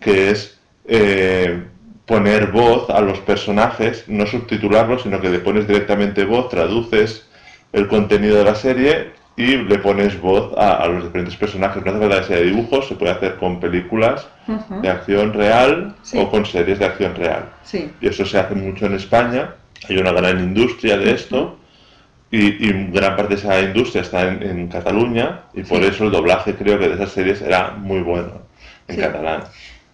que 0.00 0.30
es 0.30 0.58
eh, 0.86 1.62
poner 2.06 2.48
voz 2.52 2.90
a 2.90 3.00
los 3.00 3.18
personajes, 3.20 4.04
no 4.08 4.26
subtitularlos, 4.26 5.02
sino 5.04 5.20
que 5.20 5.30
le 5.30 5.38
pones 5.38 5.66
directamente 5.66 6.24
voz, 6.26 6.50
traduces 6.50 7.26
el 7.72 7.88
contenido 7.88 8.36
de 8.36 8.44
la 8.44 8.54
serie 8.54 9.12
y 9.36 9.56
le 9.56 9.78
pones 9.78 10.20
voz 10.20 10.52
a, 10.56 10.76
a 10.76 10.86
los 10.88 11.04
diferentes 11.04 11.34
personajes. 11.36 11.82
No 11.84 11.90
hace 11.90 12.00
falta 12.00 12.20
que 12.20 12.26
sea 12.26 12.36
de 12.36 12.44
dibujos, 12.44 12.86
se 12.88 12.94
puede 12.94 13.12
hacer 13.12 13.36
con 13.36 13.58
películas 13.60 14.26
de 14.80 14.88
acción 14.88 15.32
real 15.32 15.94
Sí. 16.02 16.18
o 16.18 16.30
con 16.30 16.46
series 16.46 16.78
de 16.78 16.84
acción 16.84 17.14
real. 17.16 17.46
Sí. 17.64 17.90
Y 18.00 18.08
eso 18.08 18.24
se 18.24 18.38
hace 18.38 18.54
mucho 18.54 18.86
en 18.86 18.94
España, 18.94 19.54
hay 19.88 19.96
una 19.98 20.12
gran 20.12 20.38
industria 20.38 20.96
de 20.96 21.10
esto 21.12 21.58
y, 22.30 22.68
y 22.68 22.90
gran 22.92 23.16
parte 23.16 23.34
de 23.34 23.40
esa 23.40 23.60
industria 23.60 24.02
está 24.02 24.22
en, 24.28 24.42
en 24.42 24.68
Cataluña 24.68 25.40
y 25.52 25.62
por 25.64 25.78
Sí. 25.82 25.86
eso 25.88 26.04
el 26.04 26.10
doblaje 26.12 26.54
creo 26.54 26.78
que 26.78 26.88
de 26.88 26.94
esas 26.94 27.10
series 27.10 27.40
era 27.42 27.70
muy 27.72 28.00
bueno 28.00 28.32
en 28.88 29.00
catalán. 29.00 29.44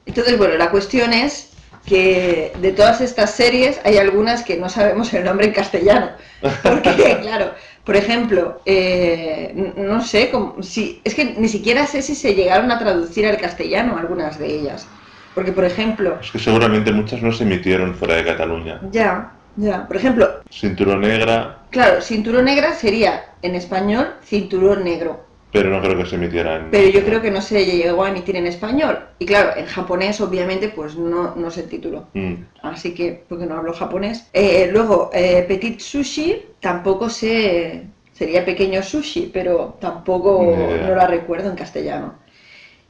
Entonces, 0.06 0.36
bueno, 0.36 0.56
la 0.56 0.70
cuestión 0.70 1.12
es 1.12 1.52
que 1.86 2.52
de 2.60 2.72
todas 2.72 3.00
estas 3.00 3.30
series 3.32 3.80
hay 3.84 3.96
algunas 3.96 4.42
que 4.44 4.56
no 4.56 4.68
sabemos 4.68 5.12
el 5.14 5.24
nombre 5.24 5.46
en 5.46 5.52
castellano. 5.52 6.10
Porque, 6.62 7.18
claro, 7.22 7.52
por 7.84 7.96
ejemplo, 7.96 8.60
eh, 8.66 9.72
no 9.76 10.02
sé, 10.02 10.30
cómo- 10.30 10.62
si, 10.62 11.00
es 11.04 11.14
que 11.14 11.24
ni 11.36 11.48
siquiera 11.48 11.86
sé 11.86 12.02
si 12.02 12.14
se 12.14 12.34
llegaron 12.34 12.70
a 12.70 12.78
traducir 12.78 13.26
al 13.26 13.38
castellano 13.38 13.96
algunas 13.96 14.38
de 14.38 14.46
ellas. 14.46 14.86
Porque, 15.34 15.52
por 15.52 15.64
ejemplo, 15.64 16.18
Es 16.20 16.30
que 16.30 16.38
seguramente 16.38 16.92
muchas 16.92 17.22
no 17.22 17.32
se 17.32 17.44
emitieron 17.44 17.94
fuera 17.94 18.16
de 18.16 18.24
Cataluña. 18.24 18.80
ya, 18.90 19.32
ya, 19.56 19.86
por 19.86 19.96
ejemplo, 19.96 20.28
Cinturón 20.50 21.00
Negra, 21.00 21.58
claro, 21.70 22.00
cinturón 22.02 22.44
negra 22.44 22.74
sería 22.74 23.24
en 23.42 23.54
español 23.54 24.14
cinturón 24.24 24.84
negro. 24.84 25.24
Pero 25.52 25.70
no 25.70 25.80
creo 25.82 25.96
que 25.96 26.06
se 26.06 26.14
emitieran. 26.16 26.68
Pero 26.70 26.88
yo 26.90 27.04
creo 27.04 27.20
que 27.20 27.30
no 27.30 27.40
se 27.42 27.64
llegó 27.64 28.04
a 28.04 28.10
emitir 28.10 28.36
en 28.36 28.46
español. 28.46 28.98
Y 29.18 29.26
claro, 29.26 29.56
en 29.56 29.66
japonés 29.66 30.20
obviamente 30.20 30.68
pues 30.68 30.96
no, 30.96 31.34
no 31.34 31.50
se 31.50 31.64
tituló. 31.64 32.06
Mm, 32.14 32.34
Así 32.62 32.94
que, 32.94 33.24
porque 33.28 33.46
no 33.46 33.56
hablo 33.56 33.72
japonés. 33.72 34.28
Eh, 34.32 34.68
luego, 34.72 35.10
eh, 35.12 35.44
Petit 35.48 35.80
Sushi, 35.80 36.42
tampoco 36.60 37.08
sé, 37.10 37.84
sería 38.12 38.44
pequeño 38.44 38.82
sushi, 38.82 39.30
pero 39.32 39.76
tampoco 39.80 40.44
idea. 40.44 40.86
no 40.88 40.94
la 40.94 41.06
recuerdo 41.06 41.50
en 41.50 41.56
castellano. 41.56 42.14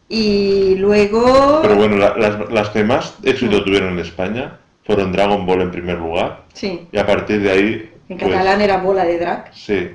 Y 0.09 0.75
luego... 0.77 1.61
Pero 1.63 1.77
bueno, 1.77 1.97
la- 1.97 2.17
las, 2.17 2.51
las 2.51 2.69
que 2.71 2.83
más 2.85 3.15
éxito 3.23 3.61
Mm. 3.61 3.65
tuvieron 3.65 3.93
en 3.93 3.99
España 4.01 4.59
fueron 4.85 5.13
Dragon 5.13 5.47
Ball 5.47 5.61
en 5.63 5.71
primer 5.71 5.99
lugar 5.99 6.43
Sí, 6.53 6.89
y 6.91 6.99
a 6.99 7.07
partir 7.07 7.41
de 7.43 7.51
ahí... 7.51 7.91
en 8.09 8.19
pues, 8.19 8.33
catalán 8.33 8.61
era 8.61 8.79
bola 8.79 9.05
de 9.05 9.19
drag. 9.19 9.51
Sí. 9.55 9.91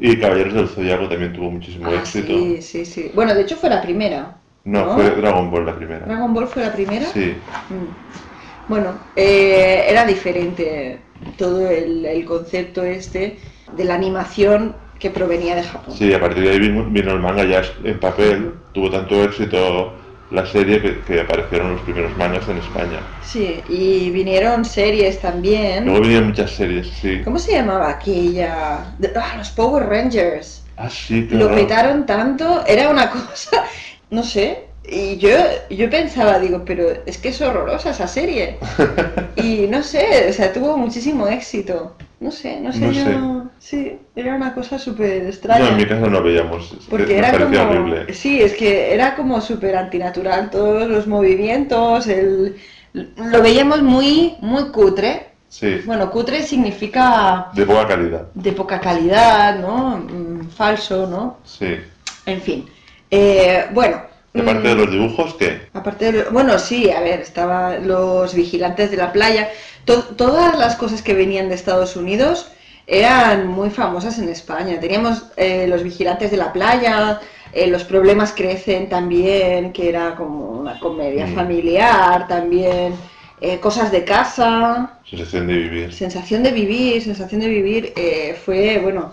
Y 0.00 0.18
Caballeros 0.18 0.54
del 0.54 0.68
Zodiaco 0.68 1.08
también 1.08 1.32
tuvo 1.32 1.50
muchísimo 1.50 1.88
Ah, 1.88 1.94
éxito. 1.96 2.28
sí, 2.28 2.62
sí, 2.62 2.84
sí. 2.84 3.10
Bueno, 3.14 3.34
de 3.34 3.42
hecho 3.42 3.56
fue 3.56 3.70
la 3.70 3.80
primera. 3.80 4.36
No, 4.64 4.86
¿No? 4.86 4.94
fue 4.94 5.10
Dragon 5.10 5.50
Ball 5.50 5.66
la 5.66 5.76
primera. 5.76 6.06
¿Dragon 6.06 6.34
Ball 6.34 6.46
fue 6.48 6.62
la 6.62 6.72
primera? 6.72 7.06
Sí. 7.06 7.34
Mm. 7.70 8.68
Bueno, 8.68 8.94
eh, 9.14 9.84
era 9.88 10.06
diferente 10.06 10.98
todo 11.36 11.68
el, 11.68 12.04
el 12.06 12.24
concepto 12.24 12.82
este 12.82 13.38
de 13.76 13.84
la 13.84 13.94
animación 13.94 14.74
que 14.98 15.10
provenía 15.10 15.54
de 15.54 15.62
Japón. 15.64 15.94
Sí, 15.94 16.12
a 16.14 16.20
partir 16.20 16.44
de 16.44 16.50
ahí 16.50 16.58
vino, 16.58 16.84
vino 16.84 17.12
el 17.12 17.20
manga 17.20 17.44
ya 17.44 17.62
en 17.84 18.00
papel, 18.00 18.54
tuvo 18.72 18.90
tanto 18.90 19.22
éxito 19.22 19.92
la 20.30 20.46
serie 20.46 20.80
que, 20.80 21.00
que 21.00 21.20
aparecieron 21.20 21.72
los 21.72 21.80
primeros 21.82 22.16
mangas 22.16 22.48
en 22.48 22.58
España. 22.58 23.00
Sí, 23.24 23.60
y 23.68 24.10
vinieron 24.10 24.64
series 24.64 25.20
también. 25.20 25.84
Luego 25.84 26.00
vinieron 26.00 26.28
muchas 26.28 26.50
series, 26.50 26.88
sí. 26.88 27.20
¿Cómo 27.22 27.38
se 27.38 27.52
llamaba 27.52 27.90
aquella? 27.90 28.78
Ah, 29.16 29.34
los 29.36 29.50
Power 29.50 29.86
Rangers. 29.86 30.62
Ah, 30.76 30.90
sí, 30.90 31.22
Lo 31.30 31.46
claro. 31.48 31.54
petaron 31.54 32.06
tanto, 32.06 32.64
era 32.66 32.88
una 32.90 33.10
cosa, 33.10 33.64
no 34.10 34.22
sé. 34.22 34.64
Y 34.86 35.16
yo, 35.16 35.30
yo 35.70 35.88
pensaba, 35.88 36.38
digo, 36.38 36.62
pero 36.64 36.88
es 37.06 37.16
que 37.18 37.28
es 37.30 37.40
horrorosa 37.40 37.90
esa 37.90 38.06
serie. 38.08 38.58
Y 39.36 39.66
no 39.68 39.82
sé, 39.82 40.26
o 40.30 40.32
sea, 40.32 40.52
tuvo 40.52 40.76
muchísimo 40.78 41.26
éxito. 41.26 41.96
No 42.24 42.30
sé, 42.30 42.58
no 42.58 42.72
sé, 42.72 42.80
No 42.80 42.90
yo. 42.92 43.04
sé. 43.04 43.18
Sí, 43.58 43.98
era 44.16 44.34
una 44.34 44.54
cosa 44.54 44.78
súper 44.78 45.26
extraña. 45.26 45.64
No, 45.66 45.68
en 45.72 45.76
mi 45.76 45.84
casa 45.86 46.06
no 46.06 46.22
veíamos. 46.22 46.74
Porque 46.88 47.18
era 47.18 47.32
como. 47.32 47.60
horrible. 47.60 48.14
Sí, 48.14 48.40
es 48.40 48.54
que 48.54 48.94
era 48.94 49.14
como 49.14 49.40
súper 49.42 49.76
antinatural. 49.76 50.48
Todos 50.50 50.88
los 50.88 51.06
movimientos, 51.06 52.06
el, 52.06 52.56
lo 52.94 53.42
veíamos 53.42 53.82
muy, 53.82 54.36
muy 54.40 54.70
cutre. 54.70 55.32
Sí, 55.50 55.82
Bueno, 55.84 56.10
cutre 56.10 56.42
significa 56.42 57.48
de 57.54 57.66
poca 57.66 57.86
calidad. 57.86 58.26
de 58.34 58.52
poca 58.52 58.80
calidad, 58.80 59.58
¿no? 59.60 59.98
Mm, 59.98 60.48
Falso, 60.48 61.06
¿no? 61.06 61.36
Sí. 61.44 61.76
En 62.24 62.40
fin. 62.40 62.66
Eh, 63.10 63.66
bueno. 63.72 64.13
Aparte 64.34 64.68
de 64.68 64.74
mm, 64.74 64.78
los 64.78 64.90
dibujos, 64.90 65.34
¿qué? 65.34 65.60
Aparte 65.72 66.12
de 66.12 66.22
bueno, 66.24 66.58
sí, 66.58 66.90
a 66.90 67.00
ver, 67.00 67.20
estaban 67.20 67.86
los 67.86 68.34
vigilantes 68.34 68.90
de 68.90 68.96
la 68.96 69.12
playa. 69.12 69.48
To- 69.84 70.02
todas 70.16 70.58
las 70.58 70.76
cosas 70.76 71.02
que 71.02 71.14
venían 71.14 71.48
de 71.48 71.54
Estados 71.54 71.96
Unidos 71.96 72.50
eran 72.86 73.46
muy 73.46 73.70
famosas 73.70 74.18
en 74.18 74.28
España. 74.28 74.80
Teníamos 74.80 75.24
eh, 75.36 75.66
los 75.68 75.82
vigilantes 75.82 76.30
de 76.30 76.36
la 76.36 76.52
playa, 76.52 77.20
eh, 77.52 77.66
los 77.68 77.84
problemas 77.84 78.32
crecen 78.32 78.88
también, 78.88 79.72
que 79.72 79.88
era 79.88 80.16
como 80.16 80.50
una 80.60 80.78
comedia 80.80 81.26
Mm. 81.26 81.34
familiar 81.34 82.28
también. 82.28 82.94
eh, 83.40 83.58
cosas 83.60 83.90
de 83.92 84.04
casa, 84.04 84.98
Sensación 85.04 85.46
de 85.48 85.54
vivir. 85.54 85.92
sensación 85.92 86.42
de 86.42 86.50
vivir, 86.52 87.02
sensación 87.02 87.40
de 87.42 87.48
vivir 87.48 87.92
eh, 87.96 88.34
fue, 88.42 88.78
bueno, 88.78 89.12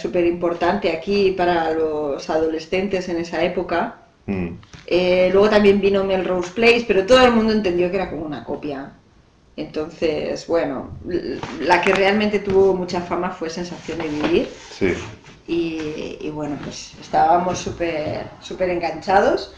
súper 0.00 0.24
importante 0.26 0.90
aquí 0.92 1.32
para 1.36 1.72
los 1.72 2.30
adolescentes 2.30 3.08
en 3.08 3.18
esa 3.18 3.42
época. 3.44 3.96
Mm. 4.26 4.48
Eh, 4.86 5.30
luego 5.32 5.48
también 5.50 5.80
vino 5.80 6.04
Melrose 6.04 6.50
Place, 6.52 6.84
pero 6.86 7.06
todo 7.06 7.24
el 7.24 7.32
mundo 7.32 7.52
entendió 7.52 7.90
que 7.90 7.96
era 7.96 8.10
como 8.10 8.24
una 8.24 8.44
copia. 8.44 8.92
Entonces, 9.56 10.46
bueno, 10.46 10.90
la 11.60 11.80
que 11.82 11.92
realmente 11.92 12.38
tuvo 12.38 12.74
mucha 12.74 13.00
fama 13.00 13.30
fue 13.30 13.50
Sensación 13.50 13.98
de 13.98 14.08
Vivir. 14.08 14.48
Sí. 14.70 14.94
Y, 15.46 16.18
y 16.20 16.30
bueno, 16.30 16.56
pues 16.62 16.94
estábamos 17.00 17.58
súper 17.58 18.26
súper 18.40 18.70
enganchados. 18.70 19.52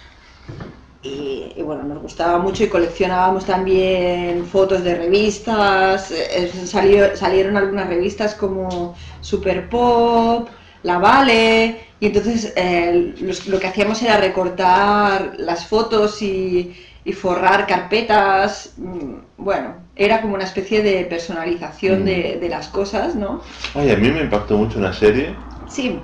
Y, 1.04 1.52
y 1.56 1.62
bueno, 1.62 1.82
nos 1.82 2.00
gustaba 2.00 2.38
mucho 2.38 2.62
y 2.64 2.68
coleccionábamos 2.68 3.44
también 3.44 4.46
fotos 4.46 4.82
de 4.84 4.94
revistas. 4.94 6.10
eh, 6.12 6.50
salió- 6.64 7.16
salieron 7.16 7.56
algunas 7.56 7.88
revistas 7.88 8.34
como 8.34 8.94
Super 9.20 9.68
Pop, 9.68 10.48
La 10.84 10.98
Vale. 10.98 11.86
Y 12.02 12.06
entonces 12.06 12.52
eh, 12.56 13.14
los- 13.20 13.46
lo 13.46 13.60
que 13.60 13.68
hacíamos 13.68 14.02
era 14.02 14.16
recortar 14.16 15.34
las 15.38 15.68
fotos 15.68 16.20
y, 16.20 16.74
y 17.04 17.12
forrar 17.12 17.64
carpetas. 17.68 18.72
mm, 18.76 19.12
Bueno, 19.36 19.74
era 19.94 20.20
como 20.20 20.34
una 20.34 20.42
especie 20.42 20.82
de 20.82 21.04
personalización 21.04 22.02
Mm. 22.02 22.04
de, 22.04 22.38
de 22.40 22.48
las 22.48 22.66
cosas, 22.66 23.14
¿no? 23.14 23.40
Ay, 23.76 23.92
a 23.92 23.96
mí 23.96 24.10
me 24.10 24.22
impactó 24.22 24.56
mucho 24.56 24.80
una 24.80 24.92
serie, 24.92 25.36
Sí. 25.68 25.96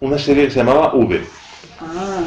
una 0.00 0.18
serie 0.18 0.44
que 0.44 0.50
se 0.50 0.58
llamaba 0.58 0.92
V, 0.94 1.22
Ah. 1.80 2.20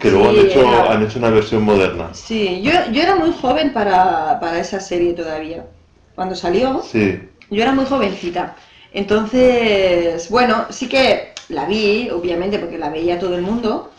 que 0.00 0.10
luego 0.10 0.32
Sí, 0.32 0.38
han, 0.40 0.46
hecho, 0.46 0.60
era- 0.62 0.92
han 0.92 1.02
hecho 1.04 1.18
una 1.18 1.30
versión 1.30 1.62
moderna. 1.62 2.08
Sí, 2.14 2.62
yo, 2.62 2.72
yo 2.90 3.02
era 3.02 3.16
muy 3.16 3.32
joven 3.38 3.74
para, 3.74 4.40
para 4.40 4.58
esa 4.60 4.80
serie 4.80 5.12
todavía. 5.12 5.66
Cuando 6.14 6.34
salió, 6.34 6.80
Sí, 6.82 7.20
yo 7.50 7.62
era 7.62 7.72
muy 7.72 7.84
jovencita. 7.84 8.56
Entonces, 8.94 10.30
bueno, 10.30 10.64
sí 10.70 10.88
que 10.88 11.34
la 11.48 11.66
vi, 11.66 12.10
obviamente, 12.10 12.58
porque 12.58 12.78
la 12.78 12.90
veía 12.90 13.18
todo 13.18 13.36
el 13.36 13.42
mundo, 13.42 13.90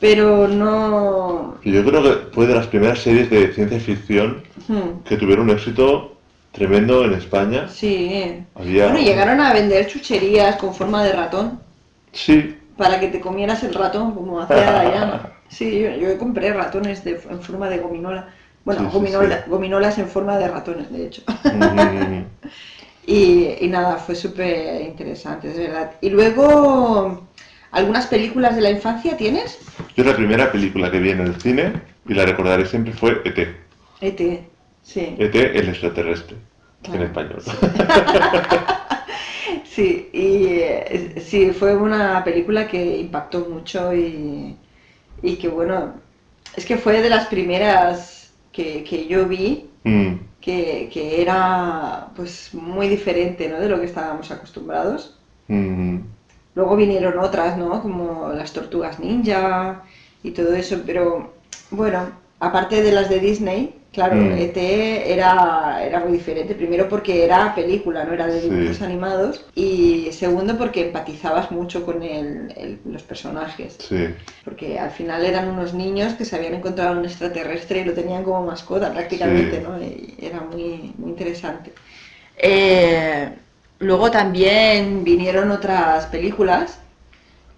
pero 0.00 0.48
no... 0.48 1.58
yo 1.64 1.84
creo 1.84 2.02
que 2.02 2.32
fue 2.32 2.46
de 2.46 2.54
las 2.54 2.66
primeras 2.68 2.98
series 3.00 3.30
de 3.30 3.52
ciencia 3.52 3.80
ficción 3.80 4.42
Hmm, 4.68 5.02
que 5.04 5.16
tuvieron 5.16 5.46
un 5.48 5.56
éxito 5.56 6.16
tremendo 6.52 7.04
en 7.04 7.14
España. 7.14 7.68
Sí. 7.68 8.44
Había... 8.54 8.88
Bueno, 8.88 9.00
llegaron 9.00 9.40
a 9.40 9.52
vender 9.54 9.86
chucherías 9.86 10.56
con 10.56 10.74
forma 10.74 11.02
de 11.04 11.12
ratón 11.12 11.60
Sí, 12.12 12.56
para 12.76 13.00
que 13.00 13.08
te 13.08 13.20
comieras 13.20 13.62
el 13.62 13.72
ratón, 13.74 14.12
como 14.14 14.40
hacía 14.40 14.82
Diana. 14.90 15.32
Sí, 15.48 15.80
yo, 15.80 15.90
yo 15.96 16.18
compré 16.18 16.52
ratones 16.52 17.02
de, 17.04 17.12
en 17.30 17.40
forma 17.40 17.68
de 17.70 17.78
gominola. 17.78 18.28
Bueno, 18.64 18.82
Sí, 18.82 18.86
sí, 18.90 18.92
gominola- 18.98 19.44
sí. 19.44 19.50
gominolas 19.50 19.98
en 19.98 20.08
forma 20.08 20.36
de 20.36 20.48
ratones, 20.48 20.92
de 20.92 21.06
hecho. 21.06 21.22
Mm, 21.44 22.22
Y, 23.06 23.54
y 23.60 23.68
nada, 23.68 23.96
fue 23.96 24.14
súper 24.14 24.82
interesante, 24.82 25.50
es 25.50 25.56
verdad. 25.56 25.92
Y 26.00 26.10
luego, 26.10 27.26
¿algunas 27.70 28.06
películas 28.06 28.54
de 28.54 28.62
la 28.62 28.70
infancia 28.70 29.16
tienes? 29.16 29.58
Yo 29.96 30.04
la 30.04 30.14
primera 30.14 30.52
película 30.52 30.90
que 30.90 30.98
vi 30.98 31.10
en 31.10 31.20
el 31.20 31.40
cine, 31.40 31.72
y 32.06 32.14
la 32.14 32.26
recordaré 32.26 32.66
siempre, 32.66 32.92
fue 32.92 33.22
E.T. 33.24 33.56
E.T. 34.00 34.48
Sí, 34.82 35.16
E.T. 35.18 35.58
el 35.58 35.68
extraterrestre, 35.68 36.36
en 36.84 37.02
español. 37.02 37.42
sí, 39.64 40.08
y 40.12 40.46
eh, 40.46 41.22
sí, 41.24 41.50
fue 41.52 41.76
una 41.76 42.22
película 42.24 42.68
que 42.68 42.98
impactó 42.98 43.46
mucho 43.48 43.94
y, 43.94 44.56
y 45.22 45.36
que 45.36 45.48
bueno, 45.48 45.94
es 46.56 46.64
que 46.64 46.76
fue 46.76 47.00
de 47.00 47.10
las 47.10 47.26
primeras 47.26 48.17
que, 48.58 48.84
que 48.88 48.98
yo 49.12 49.20
vi 49.32 49.48
Mm, 49.84 50.18
que, 50.40 50.90
que 50.92 51.22
era 51.22 52.10
pues 52.16 52.54
muy 52.54 52.88
diferente 52.88 53.48
¿no? 53.48 53.60
de 53.60 53.68
lo 53.70 53.80
que 53.80 53.86
estábamos 53.86 54.30
acostumbrados. 54.32 55.00
mm, 55.48 55.98
Luego 56.54 56.76
vinieron 56.76 57.18
otras, 57.18 57.56
¿no? 57.56 57.80
Como 57.82 58.28
las 58.34 58.52
tortugas 58.52 58.98
ninja 59.00 59.82
y 60.22 60.32
todo 60.32 60.54
eso, 60.54 60.82
pero 60.84 61.32
bueno, 61.70 62.10
aparte 62.40 62.82
de 62.82 62.92
las 62.92 63.08
de 63.08 63.20
Disney, 63.20 63.77
claro, 63.92 64.16
Mm. 64.16 64.32
ET 64.38 64.56
era, 65.12 65.82
era 65.84 66.00
muy 66.00 66.12
diferente. 66.18 66.54
Primero 66.54 66.88
porque 66.88 67.24
era 67.24 67.54
película, 67.54 68.04
no 68.04 68.12
era 68.12 68.26
de 68.26 68.40
Sí. 68.42 68.48
dibujos 68.50 68.82
animados. 68.82 69.44
Y 69.54 70.08
segundo 70.12 70.56
porque 70.58 70.86
empatizabas 70.86 71.50
mucho 71.50 71.84
con 71.84 72.02
el- 72.02 72.52
el- 72.56 72.78
los 72.84 73.02
personajes. 73.02 73.76
sí. 73.78 74.08
Porque 74.44 74.78
al 74.78 74.90
final 74.90 75.24
eran 75.26 75.48
unos 75.48 75.74
niños 75.74 76.14
que 76.14 76.24
se 76.24 76.36
habían 76.36 76.54
encontrado 76.54 76.98
un 76.98 77.04
extraterrestre 77.04 77.80
y 77.80 77.84
lo 77.84 77.92
tenían 77.92 78.22
como 78.24 78.44
mascota 78.46 78.92
prácticamente, 78.92 79.56
Sí. 79.58 79.62
¿no? 79.62 79.78
Y 79.82 80.14
era 80.20 80.40
muy, 80.40 80.92
muy 80.96 81.10
interesante. 81.10 81.72
Eh, 82.36 83.30
luego 83.80 84.10
también 84.10 85.04
vinieron 85.04 85.50
otras 85.50 86.06
películas 86.06 86.78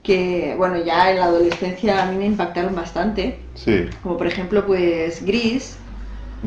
que, 0.02 0.54
bueno, 0.56 0.82
ya 0.82 1.10
en 1.10 1.18
la 1.18 1.26
adolescencia 1.26 2.02
a 2.02 2.06
mí 2.10 2.16
me 2.16 2.24
impactaron 2.26 2.74
bastante, 2.74 3.38
Sí, 3.54 3.86
como 4.02 4.16
por 4.16 4.26
ejemplo, 4.26 4.66
pues 4.66 5.22
Gris. 5.24 5.76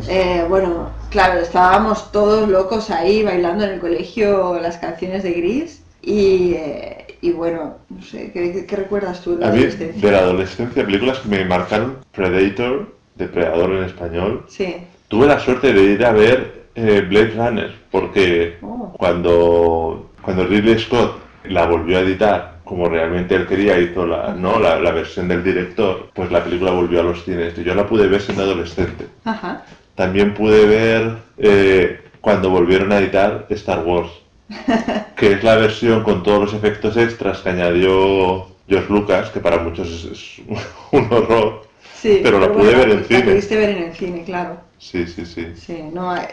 Eh, 0.08 0.46
bueno, 0.50 0.90
claro, 1.10 1.40
estábamos 1.40 2.12
todos 2.12 2.50
locos 2.50 2.90
ahí 2.90 3.24
bailando 3.24 3.64
en 3.64 3.72
el 3.72 3.80
colegio 3.80 4.60
las 4.60 4.78
canciones 4.78 5.24
de 5.24 5.32
Gris 5.34 5.84
y, 6.02 6.54
eh, 6.56 7.18
y 7.22 7.32
bueno, 7.32 7.78
no 7.90 8.02
sé, 8.02 8.32
¿qué, 8.32 8.66
qué 8.68 8.76
recuerdas 8.76 9.22
tú 9.22 9.36
de 9.36 9.42
la 9.42 9.48
a 9.48 9.52
mí 9.52 9.58
adolescencia? 9.60 10.02
de 10.02 10.12
la 10.12 10.20
adolescencia, 10.24 10.86
películas 10.86 11.20
que 11.20 11.30
me 11.30 11.46
marcaron, 11.46 11.98
Predator, 12.12 12.92
Depredador 13.16 13.72
en 13.74 13.84
español. 13.84 14.46
Sí. 14.48 14.76
Tuve 15.08 15.28
la 15.28 15.40
suerte 15.40 15.72
de 15.72 15.84
ir 15.84 16.04
a 16.04 16.12
ver 16.12 16.64
eh, 16.76 17.06
Blade 17.08 17.34
Runner, 17.38 17.76
porque 17.92 18.58
Oh. 18.64 18.92
cuando, 18.98 20.10
cuando 20.24 20.46
Ridley 20.48 20.80
Scott 20.80 21.20
la 21.46 21.68
volvió 21.68 22.00
a 22.00 22.02
editar, 22.02 22.54
como 22.64 22.90
realmente 22.90 23.36
él 23.36 23.46
quería, 23.46 23.78
hizo 23.78 24.08
la, 24.08 24.34
¿no? 24.34 24.58
la, 24.58 24.80
la 24.80 24.92
versión 24.92 25.28
del 25.28 25.44
director, 25.44 26.10
pues 26.16 26.32
la 26.32 26.44
película 26.44 26.72
volvió 26.72 27.02
a 27.02 27.04
los 27.04 27.24
cines. 27.24 27.56
Yo 27.64 27.76
la 27.76 27.86
pude 27.86 28.08
ver 28.08 28.22
siendo 28.22 28.44
adolescente. 28.44 29.08
Ajá. 29.26 29.64
También 29.96 30.34
pude 30.34 30.66
ver 30.66 31.18
eh, 31.38 32.02
cuando 32.22 32.50
volvieron 32.50 32.92
a 32.92 32.98
editar 33.00 33.46
Star 33.50 33.84
Wars, 33.86 34.10
que 35.16 35.34
es 35.34 35.44
la 35.44 35.56
versión 35.56 36.04
con 36.04 36.24
todos 36.24 36.42
los 36.42 36.54
efectos 36.54 36.98
extras 36.98 37.40
que 37.40 37.50
añadió 37.50 38.48
George 38.68 38.92
Lucas, 38.92 39.30
que 39.30 39.40
para 39.40 39.58
muchos 39.60 39.88
es, 39.90 40.06
es 40.06 40.42
un 40.92 41.12
horror. 41.12 41.68
Sí, 42.02 42.20
Pero 42.22 42.40
la 42.40 42.52
pude 42.52 42.76
ver 42.76 42.90
en 42.90 43.02
la 43.02 43.08
cine. 43.08 43.22
pudiste 43.24 43.56
ver 43.56 43.70
en 43.70 43.84
el 43.84 43.96
cine, 43.96 44.24
claro. 44.24 44.58
Sí, 44.78 45.08
sí, 45.08 45.26
sí. 45.26 45.48
Sí, 45.56 45.84
no 45.94 46.12
hay... 46.12 46.26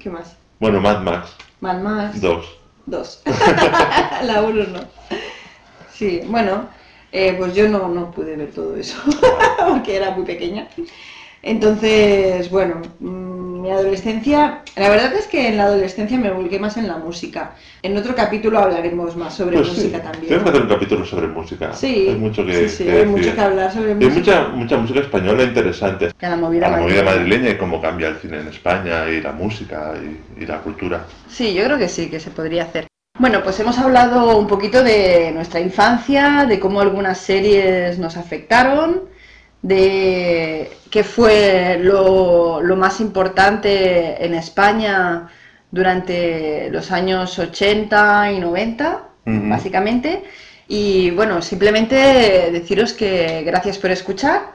¿Qué 0.00 0.10
más? 0.10 0.36
Bueno, 0.58 0.80
Mad 0.80 1.02
Max 1.02 1.36
Mad 1.60 1.80
Max. 1.80 2.20
2. 2.20 2.58
Dos. 2.86 3.22
la 4.24 4.42
uno 4.42 4.64
no. 4.64 4.80
Sí, 5.92 6.22
bueno, 6.26 6.66
eh, 7.12 7.34
pues 7.38 7.54
yo 7.54 7.68
no, 7.68 7.88
no 7.88 8.10
pude 8.10 8.34
ver 8.34 8.50
todo 8.50 8.74
eso, 8.76 8.96
porque 9.68 9.94
era 9.96 10.10
muy 10.10 10.24
pequeña. 10.24 10.66
Entonces, 11.42 12.48
bueno, 12.50 12.76
mm, 13.00 13.60
mi 13.62 13.70
adolescencia, 13.70 14.62
la 14.76 14.88
verdad 14.88 15.12
es 15.14 15.26
que 15.26 15.48
en 15.48 15.56
la 15.56 15.64
adolescencia 15.64 16.18
me 16.18 16.30
volqué 16.30 16.58
más 16.58 16.76
en 16.76 16.88
la 16.88 16.96
música. 16.98 17.52
En 17.82 17.96
otro 17.96 18.14
capítulo 18.14 18.58
hablaremos 18.58 19.16
más 19.16 19.34
sobre 19.34 19.56
Pues 19.58 19.68
música 19.68 19.98
sí, 19.98 20.02
también. 20.02 20.26
Tenemos 20.28 20.44
que 20.44 20.50
hacer 20.50 20.62
un 20.62 20.68
capítulo 20.68 21.04
sobre 21.04 21.26
música. 21.28 21.72
Sí, 21.72 22.06
hay 22.08 22.16
mucho 22.16 22.44
que, 22.46 22.68
sí, 22.68 22.76
sí, 22.76 22.84
que 22.84 22.90
hay 22.90 22.96
decir. 22.98 23.10
mucho 23.10 23.34
que 23.34 23.40
hablar 23.40 23.72
sobre 23.72 23.88
Hay 23.90 23.94
música. 23.96 24.18
mucha, 24.18 24.48
mucha 24.48 24.76
música 24.78 25.00
española 25.00 25.42
interesante. 25.44 26.12
Que 26.18 26.26
la 26.28 26.36
movida 26.36 26.66
A 26.66 26.70
la 26.70 26.76
movida 26.78 27.02
madrileña. 27.02 27.16
madrileña 27.20 27.50
y 27.50 27.58
cómo 27.58 27.80
cambia 27.80 28.08
el 28.08 28.16
cine 28.16 28.40
en 28.40 28.48
España 28.48 29.08
y 29.08 29.20
la 29.20 29.32
música 29.32 29.94
y, 30.38 30.42
y 30.42 30.46
la 30.46 30.58
cultura. 30.58 31.04
Sí, 31.28 31.54
yo 31.54 31.64
creo 31.64 31.78
que 31.78 31.88
sí, 31.88 32.08
que 32.08 32.18
se 32.20 32.30
podría 32.30 32.64
hacer. 32.64 32.86
Bueno, 33.18 33.42
pues 33.44 33.60
hemos 33.60 33.78
hablado 33.78 34.36
un 34.38 34.46
poquito 34.46 34.82
de 34.82 35.30
nuestra 35.32 35.60
infancia, 35.60 36.46
de 36.48 36.58
cómo 36.58 36.80
algunas 36.80 37.18
series 37.18 37.98
nos 37.98 38.16
afectaron, 38.16 39.02
de 39.62 40.70
qué 40.90 41.04
fue 41.04 41.78
lo, 41.80 42.60
lo 42.60 42.76
más 42.76 43.00
importante 43.00 44.24
en 44.24 44.34
España 44.34 45.28
durante 45.70 46.68
los 46.70 46.90
años 46.90 47.38
80 47.38 48.32
y 48.32 48.40
90, 48.40 49.02
Ujú. 49.26 49.48
básicamente. 49.48 50.24
Y 50.68 51.10
bueno, 51.12 51.40
simplemente 51.42 52.50
deciros 52.52 52.92
que 52.92 53.42
gracias 53.44 53.78
por 53.78 53.90
escuchar. 53.90 54.52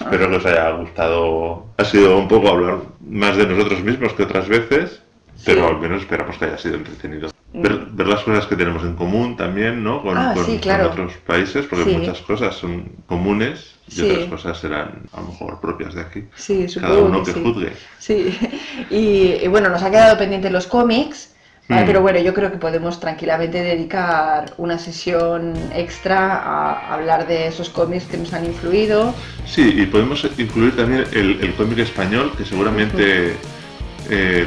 Espero 0.00 0.30
que 0.30 0.36
os 0.36 0.46
haya 0.46 0.70
gustado. 0.72 1.66
Ha 1.78 1.84
sido 1.84 2.18
un 2.18 2.28
poco 2.28 2.48
hablar 2.48 2.78
más 3.06 3.36
de 3.36 3.46
nosotros 3.46 3.82
mismos 3.82 4.12
que 4.14 4.24
otras 4.24 4.48
veces, 4.48 5.02
pero 5.44 5.68
al 5.68 5.78
menos 5.80 6.02
esperamos 6.02 6.36
que 6.38 6.44
haya 6.46 6.58
sido 6.58 6.76
entretenido. 6.76 7.30
Ver, 7.54 7.86
ver 7.92 8.06
las 8.06 8.22
cosas 8.22 8.46
que 8.46 8.56
tenemos 8.56 8.82
en 8.82 8.94
común 8.94 9.36
también, 9.36 9.84
¿no? 9.84 10.02
Con, 10.02 10.16
Ah, 10.16 10.32
con- 10.34 10.44
sí, 10.46 10.52
con 10.52 10.60
claro. 10.60 10.86
otros 10.90 11.12
países, 11.26 11.66
porque 11.66 11.84
Sí. 11.90 11.96
muchas 11.98 12.18
cosas 12.22 12.54
son 12.56 12.92
comunes 13.06 13.74
y 13.88 13.92
Sí. 13.92 14.10
otras 14.10 14.28
cosas 14.30 14.58
serán 14.58 15.02
a 15.12 15.20
lo 15.20 15.28
mejor 15.28 15.60
propias 15.60 15.94
de 15.94 16.00
aquí. 16.00 16.24
Sí, 16.34 16.66
Cada 16.80 16.98
uno 16.98 17.22
que 17.22 17.34
que 17.34 17.40
juzgue. 17.40 17.72
Sí, 17.98 18.38
y, 18.90 19.44
y 19.44 19.48
bueno, 19.48 19.68
nos 19.68 19.82
ha 19.82 19.90
quedado 19.90 20.16
pendiente 20.16 20.48
los 20.48 20.66
cómics, 20.66 21.34
¿vale? 21.68 21.82
Mm. 21.82 21.86
pero 21.86 22.00
bueno, 22.00 22.20
yo 22.20 22.32
creo 22.32 22.50
que 22.50 22.56
podemos 22.56 22.98
tranquilamente 23.00 23.62
dedicar 23.62 24.54
una 24.56 24.78
sesión 24.78 25.52
extra 25.74 26.36
a 26.38 26.94
hablar 26.94 27.26
de 27.26 27.48
esos 27.48 27.68
cómics 27.68 28.04
que 28.04 28.16
nos 28.16 28.32
han 28.32 28.46
influido. 28.46 29.14
Sí, 29.44 29.74
y 29.76 29.84
podemos 29.86 30.26
incluir 30.38 30.74
también 30.74 31.04
el, 31.12 31.38
el 31.42 31.52
cómic 31.54 31.80
español, 31.80 32.32
que 32.38 32.46
seguramente 32.46 33.36
eh, 34.08 34.46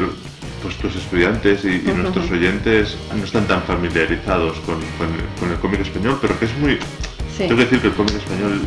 pues 0.61 0.75
tus 0.77 0.95
estudiantes 0.95 1.63
y, 1.65 1.81
nuestros 1.95 2.29
oyentes 2.31 2.97
no 3.15 3.23
están 3.23 3.45
tan 3.47 3.61
familiarizados 3.63 4.57
con, 4.59 4.75
con- 4.97 5.17
con 5.39 5.51
el 5.51 5.57
cómic 5.59 5.81
español, 5.81 6.17
pero 6.21 6.37
que 6.39 6.45
es 6.45 6.57
muy... 6.57 6.77
Sí, 7.35 7.39
Tengo 7.47 7.57
que 7.57 7.63
decir 7.65 7.81
que 7.81 7.87
el 7.87 7.93
cómic 7.93 8.15
español 8.15 8.61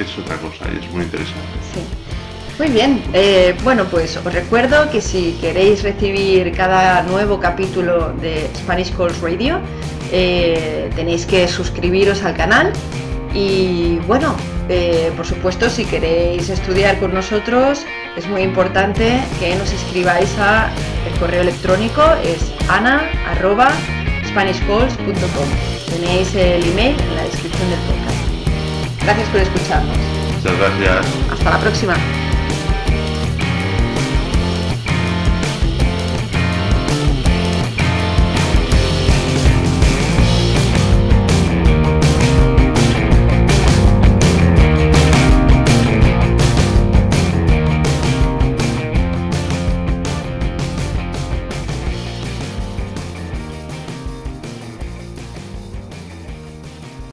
es, 0.00 0.06
es 0.06 0.18
otra 0.18 0.36
cosa 0.36 0.64
y 0.72 0.84
es 0.84 0.90
muy 0.92 1.02
interesante. 1.02 1.48
sí. 1.74 1.80
Muy 2.58 2.68
bien, 2.68 3.02
eh, 3.14 3.54
bueno, 3.64 3.84
pues 3.86 4.18
os 4.18 4.24
recuerdo 4.34 4.90
que 4.90 5.00
si 5.00 5.32
queréis 5.40 5.82
recibir 5.82 6.52
cada 6.52 7.02
nuevo 7.04 7.40
capítulo 7.40 8.12
de 8.20 8.50
Spanish 8.54 8.94
Calls 8.94 9.18
Radio, 9.22 9.60
eh, 10.12 10.90
tenéis 10.94 11.24
que 11.24 11.48
suscribiros 11.48 12.22
al 12.22 12.36
canal 12.36 12.70
y 13.32 13.96
bueno, 14.06 14.34
eh, 14.68 15.10
por 15.16 15.24
supuesto, 15.24 15.70
si 15.70 15.86
queréis 15.86 16.50
estudiar 16.50 16.98
con 17.00 17.14
nosotros, 17.14 17.86
es 18.16 18.26
muy 18.28 18.42
importante 18.42 19.20
que 19.38 19.54
nos 19.56 19.72
escribáis 19.72 20.36
a 20.38 20.70
el 21.06 21.12
correo 21.18 21.40
electrónico, 21.42 22.02
es 22.24 22.52
ana.spanishcalls.com. 22.68 25.48
Tenéis 25.88 26.34
el 26.34 26.64
email 26.64 27.00
en 27.00 27.16
la 27.16 27.22
descripción 27.24 27.70
del 27.70 27.78
podcast. 27.80 28.16
Gracias 29.02 29.28
por 29.28 29.40
escucharnos. 29.40 29.96
Muchas 30.36 30.58
gracias. 30.58 31.06
Hasta 31.32 31.50
la 31.50 31.58
próxima. 31.58 31.94